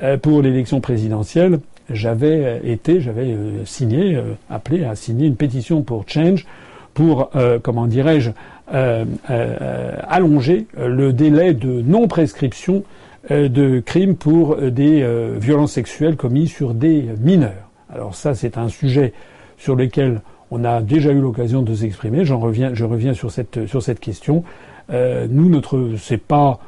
euh, 0.03 0.17
pour 0.17 0.41
l'élection 0.41 0.81
présidentielle, 0.81 1.59
j'avais 1.89 2.61
été, 2.63 3.01
j'avais 3.01 3.35
signé, 3.65 4.19
appelé 4.49 4.85
à 4.85 4.95
signer 4.95 5.27
une 5.27 5.35
pétition 5.35 5.81
pour 5.81 6.05
Change 6.07 6.45
pour, 6.93 7.29
comment 7.61 7.87
dirais-je, 7.87 8.31
allonger 8.67 10.67
le 10.77 11.13
délai 11.13 11.53
de 11.53 11.81
non-prescription 11.81 12.83
euh, 13.31 13.49
de 13.49 13.79
crimes 13.79 14.15
pour 14.15 14.53
euh, 14.53 14.69
des 14.69 15.01
euh, 15.01 15.35
violences 15.39 15.71
sexuelles 15.71 16.15
commises 16.15 16.51
sur 16.51 16.75
des 16.75 17.05
mineurs. 17.19 17.71
Alors 17.91 18.13
ça, 18.13 18.35
c'est 18.35 18.55
un 18.55 18.69
sujet 18.69 19.13
sur 19.57 19.75
lequel 19.75 20.21
on 20.51 20.63
a 20.63 20.81
déjà 20.81 21.09
eu 21.09 21.19
l'occasion 21.19 21.63
de 21.63 21.73
s'exprimer. 21.73 22.23
J'en 22.23 22.39
reviens, 22.39 22.75
je 22.75 22.85
reviens 22.85 23.15
sur 23.15 23.31
cette 23.31 23.65
sur 23.65 23.81
cette 23.81 23.99
question. 23.99 24.43
nous, 24.91 25.49
notre, 25.49 25.93
c'est 25.97 26.21
pas 26.21 26.59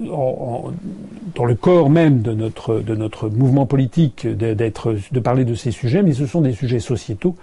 dans 0.00 1.44
le 1.44 1.54
corps 1.54 1.90
même 1.90 2.22
de 2.22 2.32
notre 2.32 3.28
mouvement 3.28 3.66
politique 3.66 4.26
de 4.26 5.20
parler 5.20 5.44
de 5.44 5.54
ces 5.54 5.70
sujets, 5.70 6.02
mais 6.02 6.12
ce 6.12 6.26
sont 6.26 6.40
des 6.40 6.52
sujets 6.52 6.80
sociétaux 6.80 7.36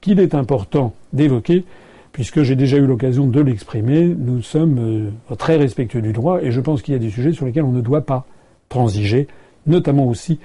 qu'il 0.00 0.20
est 0.20 0.34
important 0.34 0.92
d'évoquer 1.12 1.64
puisque 2.12 2.42
j'ai 2.42 2.56
déjà 2.56 2.76
eu 2.76 2.86
l'occasion 2.86 3.26
de 3.26 3.40
l'exprimer, 3.40 4.04
nous 4.04 4.42
sommes 4.42 5.10
euh, 5.30 5.34
très 5.36 5.56
respectueux 5.56 6.02
du 6.02 6.12
droit 6.12 6.42
et 6.42 6.50
je 6.50 6.60
pense 6.60 6.82
qu'il 6.82 6.92
y 6.92 6.96
a 6.96 7.00
des 7.00 7.08
sujets 7.08 7.32
sur 7.32 7.46
lesquels 7.46 7.64
on 7.64 7.72
ne 7.72 7.80
doit 7.80 8.02
pas 8.02 8.26
transiger, 8.68 9.28
notamment 9.66 10.06
aussi 10.06 10.38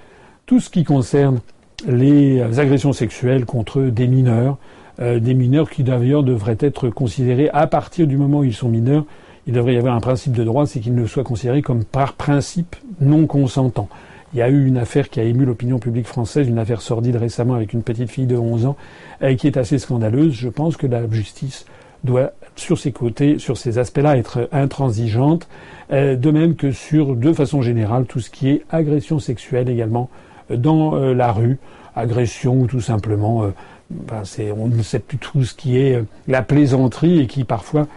tout 0.45 0.62
ce 0.62 0.69
qui 0.69 0.86
concerne 0.86 1.41
les 1.86 2.41
agressions 2.58 2.93
sexuelles 2.93 3.45
contre 3.45 3.82
des 3.82 4.08
mineurs, 4.08 4.58
euh, 5.01 5.19
des 5.19 5.34
mineurs 5.34 5.69
qui 5.69 5.84
d'ailleurs 5.84 6.23
devraient 6.23 6.58
être 6.62 6.89
considérés 6.89 7.49
à 7.49 7.67
partir 7.67 8.08
du 8.08 8.15
moment 8.15 8.39
où 8.39 8.43
ils 8.45 8.53
sont 8.53 8.69
mineurs. 8.69 9.06
Il 9.47 9.53
devrait 9.53 9.75
y 9.75 9.77
avoir 9.77 9.95
un 9.95 10.01
principe 10.01 10.33
de 10.33 10.43
droit, 10.43 10.67
c'est 10.67 10.81
qu'ils 10.81 10.93
ne 10.93 11.05
soient 11.05 11.23
considérés 11.23 11.62
comme 11.62 11.86
par 11.86 12.13
principe 12.13 12.75
non 12.99 13.27
consentants. 13.27 13.88
Il 14.33 14.39
y 14.39 14.41
a 14.41 14.49
eu 14.49 14.67
une 14.67 14.77
affaire 14.77 15.10
qui 15.10 15.21
a 15.21 15.23
ému 15.23 15.45
l'opinion 15.45 15.79
publique 15.79 16.05
française, 16.05 16.49
une 16.49 16.60
affaire 16.60 16.81
sordide 16.81 17.15
récemment 17.15 17.53
avec 17.53 17.71
une 17.71 17.81
petite 17.81 18.12
fille 18.12 18.25
de 18.25 18.36
11 18.36 18.65
ans, 18.65 18.75
euh, 19.23 19.36
qui 19.36 19.47
est 19.47 19.55
assez 19.55 19.79
scandaleuse. 19.79 20.33
Je 20.33 20.49
pense 20.49 20.75
que 20.75 20.86
la 20.86 21.10
justice 21.10 21.65
doit, 22.03 22.33
sur 22.57 22.77
ses 22.77 22.91
côtés, 22.91 23.39
sur 23.39 23.55
ces 23.57 23.77
aspects-là, 23.79 24.17
être 24.17 24.49
intransigeante. 24.51 25.47
Euh, 25.93 26.17
de 26.17 26.29
même 26.29 26.55
que 26.55 26.73
sur, 26.73 27.15
de 27.15 27.31
façon 27.31 27.62
générale, 27.62 28.05
tout 28.05 28.19
ce 28.19 28.29
qui 28.29 28.49
est 28.49 28.63
agression 28.69 29.19
sexuelle 29.19 29.69
également 29.69 30.10
euh, 30.51 30.57
dans 30.57 30.93
la 30.95 31.31
rue, 31.31 31.57
agression 31.95 32.60
ou 32.60 32.67
tout 32.67 32.81
simplement, 32.81 33.49
ben 33.89 34.23
on 34.57 34.67
ne 34.67 34.83
sait 34.83 34.99
plus 34.99 35.17
tout 35.17 35.45
ce 35.45 35.55
qui 35.55 35.77
est 35.77 36.03
la 36.27 36.41
plaisanterie 36.41 37.21
et 37.21 37.27
qui 37.27 37.43
parfois 37.43 37.88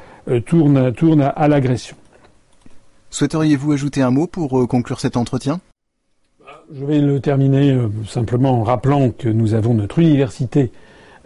tourne, 0.46 0.92
tourne 0.92 1.33
à 1.35 1.48
l'agression. 1.48 1.96
Souhaiteriez-vous 3.11 3.72
ajouter 3.72 4.02
un 4.02 4.11
mot 4.11 4.26
pour 4.26 4.68
conclure 4.68 5.00
cet 5.00 5.16
entretien? 5.16 5.61
Je 6.72 6.85
vais 6.85 7.00
le 7.00 7.18
terminer 7.18 7.72
euh, 7.72 7.88
simplement 8.06 8.61
en 8.61 8.62
rappelant 8.62 9.11
que 9.11 9.28
nous 9.28 9.54
avons 9.54 9.74
notre 9.74 9.98
université 9.98 10.70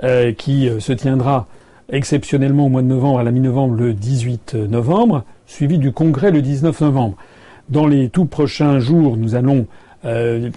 euh, 0.02 0.32
qui 0.32 0.70
euh, 0.70 0.80
se 0.80 0.94
tiendra 0.94 1.48
exceptionnellement 1.90 2.64
au 2.64 2.68
mois 2.70 2.80
de 2.80 2.86
novembre, 2.86 3.18
à 3.18 3.24
la 3.24 3.30
mi-novembre, 3.30 3.74
le 3.74 3.92
18 3.92 4.54
novembre, 4.54 5.24
suivi 5.46 5.76
du 5.76 5.92
congrès 5.92 6.30
le 6.30 6.40
19 6.40 6.80
novembre. 6.80 7.16
Dans 7.68 7.86
les 7.86 8.08
tout 8.08 8.24
prochains 8.24 8.78
jours, 8.78 9.18
nous 9.18 9.34
allons 9.34 9.66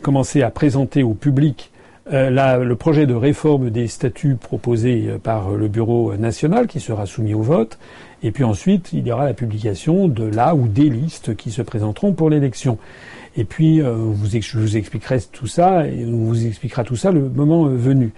commencer 0.02 0.42
à 0.42 0.50
présenter 0.50 1.04
au 1.04 1.14
public 1.14 1.72
le 2.10 2.74
projet 2.74 3.06
de 3.06 3.14
réforme 3.14 3.70
des 3.70 3.88
statuts 3.88 4.36
proposé 4.36 5.10
par 5.24 5.52
le 5.52 5.68
Bureau 5.68 6.16
national 6.16 6.68
qui 6.68 6.80
sera 6.80 7.06
soumis 7.06 7.34
au 7.34 7.42
vote. 7.42 7.78
Et 8.24 8.32
puis 8.32 8.44
ensuite, 8.44 8.94
il 8.94 9.06
y 9.06 9.12
aura 9.12 9.26
la 9.26 9.34
publication 9.34 10.08
de 10.08 10.24
la 10.24 10.56
ou 10.56 10.68
des 10.68 10.90
listes 10.90 11.36
qui 11.36 11.52
se 11.52 11.62
présenteront 11.62 12.14
pour 12.14 12.30
l'élection. 12.30 12.78
Et 13.38 13.44
puis, 13.44 13.82
euh, 13.82 13.96
je 14.42 14.58
vous 14.58 14.78
expliquerai 14.78 15.20
tout 15.32 15.46
ça, 15.46 15.88
et 15.88 16.06
on 16.06 16.26
vous 16.26 16.48
expliquera 16.48 16.84
tout 16.84 16.96
ça 16.96 17.12
le 17.12 17.30
moment 17.30 17.68
euh, 17.68 17.76
venu. 17.76 18.12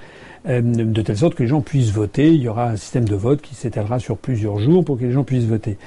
Euh, 0.48 0.62
de 0.62 1.02
telle 1.02 1.18
sorte 1.18 1.36
que 1.36 1.44
les 1.44 1.50
gens 1.50 1.60
puissent 1.60 1.92
voter. 1.92 2.34
Il 2.34 2.42
y 2.42 2.48
aura 2.48 2.70
un 2.70 2.76
système 2.78 3.04
de 3.04 3.16
vote 3.16 3.42
qui 3.42 3.56
s'étalera 3.56 4.00
sur 4.00 4.18
plusieurs 4.18 4.58
jours 4.58 4.86
pour 4.86 4.98
que 4.98 5.04
les 5.04 5.12
gens 5.12 5.26
puissent 5.26 5.44
voter. 5.44 5.78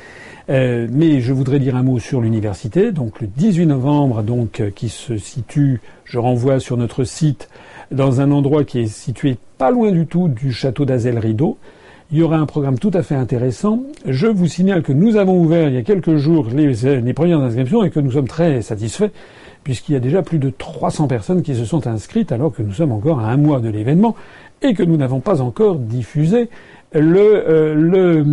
mais 0.48 1.20
je 1.22 1.32
voudrais 1.32 1.58
dire 1.58 1.74
un 1.74 1.82
mot 1.82 1.98
sur 1.98 2.20
l'université. 2.20 2.92
Donc 2.92 3.22
le 3.22 3.28
18 3.28 3.64
novembre, 3.64 4.22
donc 4.22 4.62
qui 4.74 4.90
se 4.90 5.16
situe, 5.16 5.80
je 6.04 6.18
renvoie 6.18 6.60
sur 6.60 6.76
notre 6.76 7.04
site, 7.04 7.48
dans 7.90 8.20
un 8.20 8.30
endroit 8.30 8.64
qui 8.64 8.80
est 8.80 8.86
situé 8.86 9.38
pas 9.56 9.70
loin 9.70 9.90
du 9.90 10.06
tout 10.06 10.28
du 10.28 10.52
château 10.52 10.84
d'Azel 10.84 11.18
Rideau 11.18 11.56
il 12.12 12.18
y 12.18 12.22
aura 12.22 12.36
un 12.36 12.44
programme 12.44 12.78
tout 12.78 12.90
à 12.92 13.02
fait 13.02 13.14
intéressant. 13.14 13.82
Je 14.06 14.26
vous 14.26 14.46
signale 14.46 14.82
que 14.82 14.92
nous 14.92 15.16
avons 15.16 15.40
ouvert 15.40 15.68
il 15.68 15.74
y 15.74 15.78
a 15.78 15.82
quelques 15.82 16.16
jours 16.16 16.46
les, 16.54 17.14
premières 17.14 17.40
inscriptions 17.40 17.82
et 17.82 17.90
que 17.90 18.00
nous 18.00 18.12
sommes 18.12 18.28
très 18.28 18.60
satisfaits 18.60 19.10
puisqu'il 19.64 19.92
y 19.92 19.96
a 19.96 20.00
déjà 20.00 20.20
plus 20.20 20.38
de 20.38 20.50
300 20.50 21.08
personnes 21.08 21.42
qui 21.42 21.54
se 21.54 21.64
sont 21.64 21.86
inscrites 21.86 22.30
alors 22.30 22.52
que 22.52 22.62
nous 22.62 22.74
sommes 22.74 22.92
encore 22.92 23.20
à 23.20 23.30
un 23.30 23.38
mois 23.38 23.60
de 23.60 23.70
l'événement 23.70 24.14
et 24.60 24.74
que 24.74 24.82
nous 24.82 24.98
n'avons 24.98 25.20
pas 25.20 25.40
encore 25.40 25.76
diffusé 25.76 26.50
le, 26.92 27.48
euh, 27.48 27.74
le, 27.74 28.24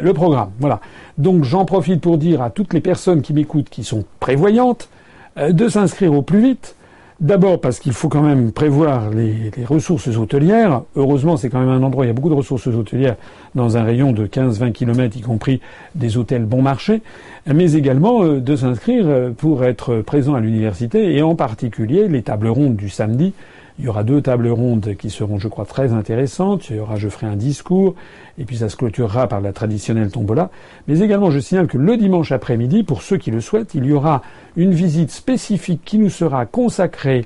le 0.00 0.14
programme. 0.14 0.50
Voilà. 0.58 0.80
Donc 1.18 1.44
j'en 1.44 1.66
profite 1.66 2.00
pour 2.00 2.16
dire 2.16 2.40
à 2.40 2.48
toutes 2.48 2.72
les 2.72 2.80
personnes 2.80 3.20
qui 3.20 3.34
m'écoutent 3.34 3.68
qui 3.68 3.84
sont 3.84 4.04
prévoyantes 4.20 4.88
euh, 5.36 5.52
de 5.52 5.68
s'inscrire 5.68 6.14
au 6.14 6.22
plus 6.22 6.40
vite 6.40 6.74
D'abord 7.20 7.60
parce 7.60 7.80
qu'il 7.80 7.92
faut 7.92 8.08
quand 8.08 8.22
même 8.22 8.50
prévoir 8.50 9.10
les, 9.10 9.50
ressources 9.66 10.08
hôtelières. 10.08 10.84
Heureusement, 10.96 11.36
c'est 11.36 11.50
quand 11.50 11.60
même 11.60 11.68
un 11.68 11.82
endroit, 11.82 12.06
il 12.06 12.08
y 12.08 12.10
a 12.10 12.14
beaucoup 12.14 12.30
de 12.30 12.34
ressources 12.34 12.66
hôtelières 12.66 13.16
dans 13.54 13.76
un 13.76 13.82
rayon 13.82 14.12
de 14.12 14.26
15-20 14.26 14.72
km, 14.72 15.18
y 15.18 15.20
compris 15.20 15.60
des 15.94 16.16
hôtels 16.16 16.46
bon 16.46 16.62
marché, 16.62 17.02
mais 17.46 17.72
également 17.72 18.24
euh, 18.24 18.40
de 18.40 18.56
s'inscrire 18.56 19.04
euh, 19.06 19.30
pour 19.36 19.64
être 19.64 19.96
présent 19.96 20.34
à 20.34 20.40
l'université 20.40 21.14
et 21.14 21.20
en 21.20 21.34
particulier 21.34 22.08
les 22.08 22.22
tables 22.22 22.48
rondes 22.48 22.76
du 22.76 22.88
samedi 22.88 23.34
il 23.80 23.86
y 23.86 23.88
aura 23.88 24.04
deux 24.04 24.20
tables 24.20 24.48
rondes 24.48 24.94
qui 24.98 25.08
seront, 25.08 25.38
je 25.38 25.48
crois, 25.48 25.64
très 25.64 25.94
intéressantes. 25.94 26.68
Il 26.68 26.76
y 26.76 26.78
aura, 26.80 26.96
je 26.96 27.08
ferai 27.08 27.26
un 27.26 27.36
discours, 27.36 27.94
et 28.36 28.44
puis 28.44 28.58
ça 28.58 28.68
se 28.68 28.76
clôturera 28.76 29.26
par 29.26 29.40
la 29.40 29.54
traditionnelle 29.54 30.10
tombola. 30.10 30.50
Mais 30.86 31.00
également, 31.00 31.30
je 31.30 31.38
signale 31.38 31.66
que 31.66 31.78
le 31.78 31.96
dimanche 31.96 32.30
après-midi, 32.30 32.82
pour 32.82 33.00
ceux 33.00 33.16
qui 33.16 33.30
le 33.30 33.40
souhaitent, 33.40 33.74
il 33.74 33.86
y 33.86 33.92
aura 33.92 34.20
une 34.56 34.72
visite 34.72 35.10
spécifique 35.10 35.80
qui 35.82 35.96
nous 35.96 36.10
sera 36.10 36.44
consacrée 36.44 37.24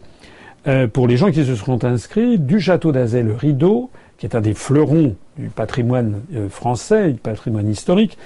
euh, 0.68 0.86
pour 0.86 1.08
les 1.08 1.16
gens 1.16 1.32
qui 1.32 1.44
se 1.44 1.56
seront 1.56 1.82
inscrits 1.82 2.38
du 2.38 2.60
château 2.60 2.92
d'Azel 2.92 3.32
Rideau, 3.32 3.90
qui 4.16 4.26
est 4.26 4.36
un 4.36 4.40
des 4.40 4.54
fleurons 4.54 5.16
du 5.38 5.48
patrimoine 5.48 6.20
euh, 6.34 6.48
français, 6.48 7.12
du 7.12 7.18
patrimoine 7.18 7.68
historique. 7.68 8.16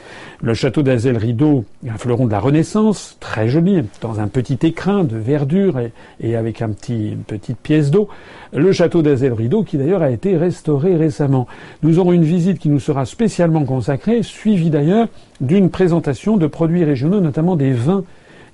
Le 0.43 0.55
château 0.55 0.83
d'Azel 0.83 1.17
Rideau, 1.17 1.65
un 1.89 1.97
fleuron 1.97 2.27
de 2.27 2.33
la 2.33 2.41
Renaissance, 2.41 3.17
très 3.21 3.49
joli, 3.49 3.83
dans 4.01 4.21
un 4.21 4.29
petit 4.29 4.59
écrin 4.63 5.05
de 5.05 5.17
verdure 5.17 5.81
et, 6.21 6.37
avec 6.37 6.61
un 6.61 6.71
petit, 6.71 7.13
une 7.13 7.25
petite 7.25 7.59
pièce 7.59 7.91
d'eau. 7.91 8.09
Le 8.53 8.73
château 8.73 9.03
d'Azel 9.03 9.33
Rideau, 9.33 9.63
qui 9.63 9.79
d'ailleurs 9.79 10.03
a 10.03 10.11
été 10.11 10.37
restauré 10.37 10.97
récemment. 10.97 11.47
Nous 11.83 11.99
aurons 11.99 12.13
une 12.13 12.25
visite 12.25 12.59
qui 12.59 12.69
nous 12.69 12.81
sera 12.81 13.07
spécialement 13.07 13.65
consacrée, 13.65 14.23
suivie 14.23 14.71
d'ailleurs 14.71 15.09
d'une 15.41 15.71
présentation 15.71 16.37
de 16.37 16.47
produits 16.47 16.85
régionaux, 16.85 17.21
notamment 17.21 17.57
des 17.57 17.73
vins 17.73 18.05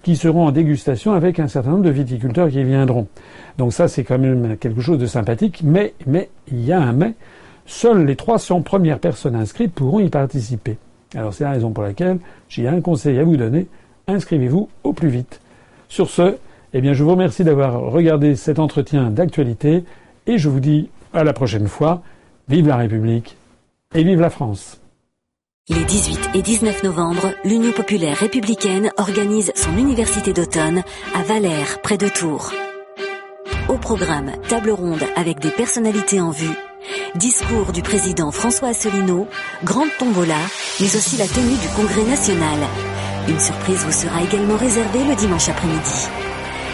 qui 0.04 0.16
seront 0.16 0.46
en 0.46 0.52
dégustation 0.52 1.14
avec 1.14 1.40
un 1.40 1.48
certain 1.48 1.70
nombre 1.70 1.84
de 1.84 1.90
viticulteurs 1.90 2.50
qui 2.50 2.62
viendront. 2.62 3.08
Donc 3.58 3.72
ça, 3.72 3.88
c'est 3.88 4.04
quand 4.04 4.18
même 4.18 4.56
quelque 4.58 4.80
chose 4.80 4.98
de 4.98 5.06
sympathique, 5.06 5.62
mais, 5.64 5.94
mais, 6.06 6.28
il 6.52 6.64
y 6.64 6.72
a 6.72 6.80
un 6.80 6.92
mais. 6.92 7.14
Seules 7.66 8.04
les 8.04 8.16
300 8.16 8.62
premières 8.62 8.98
personnes 8.98 9.36
inscrites 9.36 9.72
pourront 9.72 10.00
y 10.00 10.08
participer. 10.08 10.76
Alors 11.14 11.32
c'est 11.32 11.44
la 11.44 11.52
raison 11.52 11.70
pour 11.70 11.82
laquelle 11.82 12.18
j'ai 12.48 12.68
un 12.68 12.80
conseil 12.80 13.18
à 13.18 13.24
vous 13.24 13.36
donner. 13.36 13.66
Inscrivez-vous 14.06 14.68
au 14.82 14.92
plus 14.92 15.08
vite. 15.08 15.40
Sur 15.88 16.10
ce, 16.10 16.36
eh 16.72 16.94
je 16.94 17.04
vous 17.04 17.12
remercie 17.12 17.44
d'avoir 17.44 17.80
regardé 17.80 18.34
cet 18.34 18.58
entretien 18.58 19.10
d'actualité 19.10 19.84
et 20.26 20.38
je 20.38 20.48
vous 20.48 20.60
dis 20.60 20.90
à 21.12 21.24
la 21.24 21.32
prochaine 21.32 21.68
fois. 21.68 22.02
Vive 22.48 22.68
la 22.68 22.76
République 22.76 23.36
et 23.94 24.04
vive 24.04 24.20
la 24.20 24.28
France. 24.28 24.80
Les 25.70 25.84
18 25.84 26.30
et 26.34 26.42
19 26.42 26.82
novembre, 26.82 27.30
l'Union 27.42 27.72
populaire 27.72 28.18
républicaine 28.18 28.90
organise 28.98 29.50
son 29.54 29.74
université 29.78 30.34
d'automne 30.34 30.82
à 31.14 31.22
Valère, 31.22 31.80
près 31.80 31.96
de 31.96 32.08
Tours. 32.08 32.52
Au 33.70 33.78
programme, 33.78 34.32
table 34.46 34.72
ronde 34.72 35.02
avec 35.16 35.38
des 35.38 35.48
personnalités 35.48 36.20
en 36.20 36.32
vue, 36.32 36.54
discours 37.14 37.72
du 37.72 37.82
président 37.82 38.30
François 38.32 38.68
Asselineau, 38.68 39.28
grande 39.62 39.88
tombola, 39.98 40.38
mais 40.80 40.96
aussi 40.96 41.16
la 41.16 41.28
tenue 41.28 41.56
du 41.56 41.68
Congrès 41.76 42.02
national. 42.02 42.58
Une 43.28 43.38
surprise 43.38 43.84
vous 43.84 43.92
sera 43.92 44.22
également 44.22 44.56
réservée 44.56 45.04
le 45.04 45.14
dimanche 45.14 45.48
après-midi. 45.48 46.08